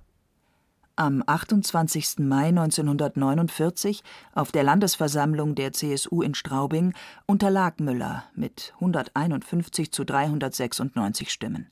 Am 0.98 1.24
28. 1.26 2.20
Mai 2.20 2.50
1949 2.50 4.04
auf 4.34 4.52
der 4.52 4.64
Landesversammlung 4.64 5.56
der 5.56 5.72
CSU 5.72 6.22
in 6.22 6.36
Straubing 6.36 6.94
unterlag 7.26 7.80
Müller 7.80 8.26
mit 8.36 8.74
151 8.76 9.92
zu 9.92 10.04
396 10.04 11.32
Stimmen. 11.32 11.72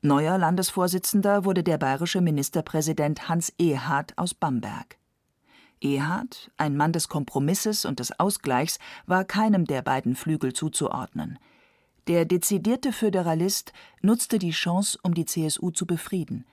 Neuer 0.00 0.38
Landesvorsitzender 0.38 1.44
wurde 1.44 1.64
der 1.64 1.76
bayerische 1.76 2.20
Ministerpräsident 2.20 3.28
Hans 3.28 3.52
Ehard 3.58 4.16
aus 4.16 4.32
Bamberg. 4.32 4.96
Ehard, 5.80 6.50
ein 6.56 6.76
Mann 6.76 6.92
des 6.92 7.08
Kompromisses 7.08 7.84
und 7.84 8.00
des 8.00 8.18
Ausgleichs, 8.18 8.78
war 9.06 9.24
keinem 9.24 9.64
der 9.64 9.82
beiden 9.82 10.16
Flügel 10.16 10.52
zuzuordnen. 10.52 11.38
Der 12.08 12.24
dezidierte 12.24 12.92
Föderalist 12.92 13.72
nutzte 14.00 14.38
die 14.38 14.50
Chance, 14.50 14.98
um 15.02 15.14
die 15.14 15.26
CSU 15.26 15.70
zu 15.70 15.86
befrieden. 15.86 16.46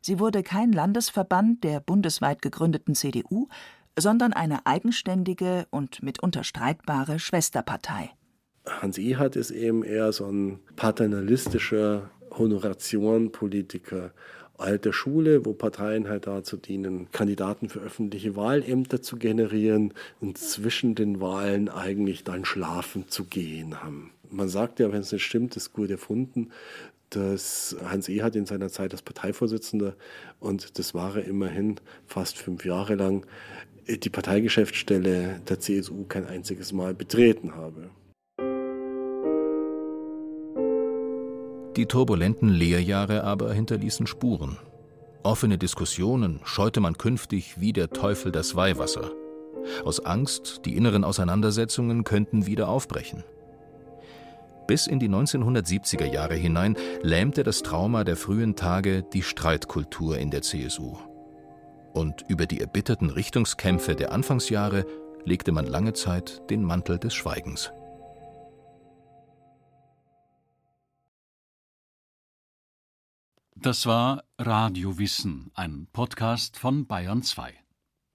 Sie 0.00 0.18
wurde 0.18 0.42
kein 0.42 0.72
Landesverband 0.72 1.64
der 1.64 1.80
bundesweit 1.80 2.40
gegründeten 2.40 2.94
CDU, 2.94 3.48
sondern 3.98 4.32
eine 4.32 4.64
eigenständige 4.66 5.66
und 5.70 6.02
mitunter 6.02 6.44
streitbare 6.44 7.18
Schwesterpartei. 7.18 8.10
Hans 8.66 8.98
Ehard 8.98 9.36
ist 9.36 9.50
eben 9.50 9.84
eher 9.84 10.12
so 10.12 10.26
ein 10.26 10.60
paternalistischer 10.76 12.10
Honorationenpolitiker 12.30 14.12
alter 14.58 14.92
Schule, 14.92 15.44
wo 15.44 15.52
Parteien 15.52 16.08
halt 16.08 16.26
dazu 16.26 16.56
dienen, 16.56 17.10
Kandidaten 17.12 17.68
für 17.68 17.80
öffentliche 17.80 18.36
Wahlämter 18.36 19.02
zu 19.02 19.16
generieren 19.16 19.92
und 20.20 20.38
zwischen 20.38 20.94
den 20.94 21.20
Wahlen 21.20 21.68
eigentlich 21.68 22.24
dann 22.24 22.44
schlafen 22.44 23.08
zu 23.08 23.24
gehen 23.24 23.82
haben. 23.82 24.10
Man 24.30 24.48
sagt 24.48 24.80
ja, 24.80 24.92
wenn 24.92 25.00
es 25.00 25.12
nicht 25.12 25.24
stimmt, 25.24 25.56
ist 25.56 25.72
gut 25.72 25.90
erfunden, 25.90 26.50
dass 27.10 27.76
Hans 27.84 28.08
Ehard 28.08 28.34
in 28.36 28.46
seiner 28.46 28.68
Zeit 28.68 28.92
als 28.92 29.02
Parteivorsitzender, 29.02 29.94
und 30.40 30.78
das 30.78 30.94
war 30.94 31.16
er 31.16 31.24
immerhin 31.24 31.76
fast 32.06 32.38
fünf 32.38 32.64
Jahre 32.64 32.96
lang, 32.96 33.26
die 33.88 34.10
Parteigeschäftsstelle 34.10 35.40
der 35.48 35.60
CSU 35.60 36.04
kein 36.04 36.26
einziges 36.26 36.72
Mal 36.72 36.94
betreten 36.94 37.54
habe. 37.54 37.90
Die 41.76 41.86
turbulenten 41.86 42.48
Lehrjahre 42.48 43.22
aber 43.24 43.52
hinterließen 43.52 44.06
Spuren. 44.06 44.56
Offene 45.22 45.58
Diskussionen 45.58 46.40
scheute 46.44 46.80
man 46.80 46.96
künftig 46.96 47.60
wie 47.60 47.74
der 47.74 47.90
Teufel 47.90 48.32
das 48.32 48.56
Weihwasser. 48.56 49.10
Aus 49.84 50.00
Angst, 50.00 50.62
die 50.64 50.76
inneren 50.76 51.04
Auseinandersetzungen 51.04 52.04
könnten 52.04 52.46
wieder 52.46 52.68
aufbrechen. 52.68 53.24
Bis 54.66 54.86
in 54.86 54.98
die 54.98 55.08
1970er 55.08 56.06
Jahre 56.06 56.34
hinein 56.34 56.76
lähmte 57.02 57.42
das 57.42 57.62
Trauma 57.62 58.04
der 58.04 58.16
frühen 58.16 58.56
Tage 58.56 59.02
die 59.02 59.22
Streitkultur 59.22 60.18
in 60.18 60.30
der 60.30 60.42
CSU. 60.42 60.96
Und 61.92 62.24
über 62.28 62.46
die 62.46 62.60
erbitterten 62.60 63.10
Richtungskämpfe 63.10 63.94
der 63.94 64.12
Anfangsjahre 64.12 64.86
legte 65.24 65.52
man 65.52 65.66
lange 65.66 65.92
Zeit 65.92 66.42
den 66.50 66.62
Mantel 66.62 66.98
des 66.98 67.14
Schweigens. 67.14 67.72
Das 73.58 73.86
war 73.86 74.22
Radio 74.38 74.98
Wissen, 74.98 75.50
ein 75.54 75.88
Podcast 75.90 76.58
von 76.58 76.86
Bayern 76.86 77.22
2. 77.22 77.54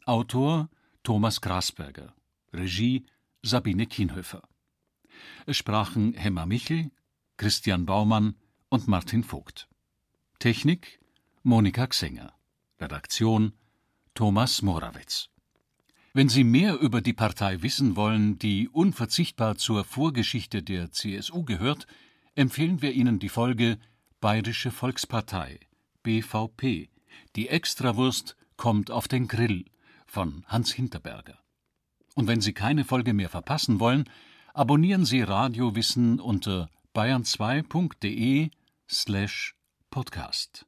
Autor 0.06 0.70
Thomas 1.02 1.42
Grasberger. 1.42 2.14
Regie 2.54 3.08
Sabine 3.42 3.88
Kienhöfer. 3.88 4.48
Es 5.48 5.58
sprachen 5.58 6.14
Hemmer 6.14 6.46
Michel, 6.46 6.92
Christian 7.38 7.88
Baumann 7.88 8.36
und 8.70 8.88
Martin 8.88 9.24
Vogt. 9.24 9.68
Technik 10.38 11.00
Monika 11.42 11.88
Xenger. 11.88 12.34
Redaktion 12.80 13.54
Thomas 14.14 14.62
Morawetz. 14.62 15.30
Wenn 16.14 16.30
Sie 16.30 16.44
mehr 16.44 16.78
über 16.80 17.02
die 17.02 17.14
Partei 17.14 17.64
wissen 17.64 17.96
wollen, 17.96 18.38
die 18.38 18.70
unverzichtbar 18.70 19.58
zur 19.58 19.86
Vorgeschichte 19.86 20.62
der 20.62 20.92
CSU 20.92 21.44
gehört, 21.44 21.88
empfehlen 22.36 22.84
wir 22.84 22.92
Ihnen 22.94 23.18
die 23.18 23.30
Folge 23.30 23.80
Bayerische 24.22 24.70
Volkspartei 24.70 25.60
(BVP) 26.04 26.92
Die 27.36 27.50
Extrawurst 27.50 28.38
kommt 28.56 28.92
auf 28.92 29.08
den 29.08 29.28
Grill 29.28 29.66
von 30.06 30.46
Hans 30.46 30.72
Hinterberger. 30.72 31.40
Und 32.14 32.28
wenn 32.28 32.40
Sie 32.40 32.54
keine 32.54 32.86
Folge 32.86 33.14
mehr 33.16 33.30
verpassen 33.30 33.80
wollen, 33.80 34.08
abonnieren 34.54 35.06
Sie 35.06 35.24
Radio 35.24 35.74
Wissen 35.74 36.20
unter 36.20 36.70
bayern2.de 36.94 38.52
slash 38.88 39.56
podcast. 39.90 40.68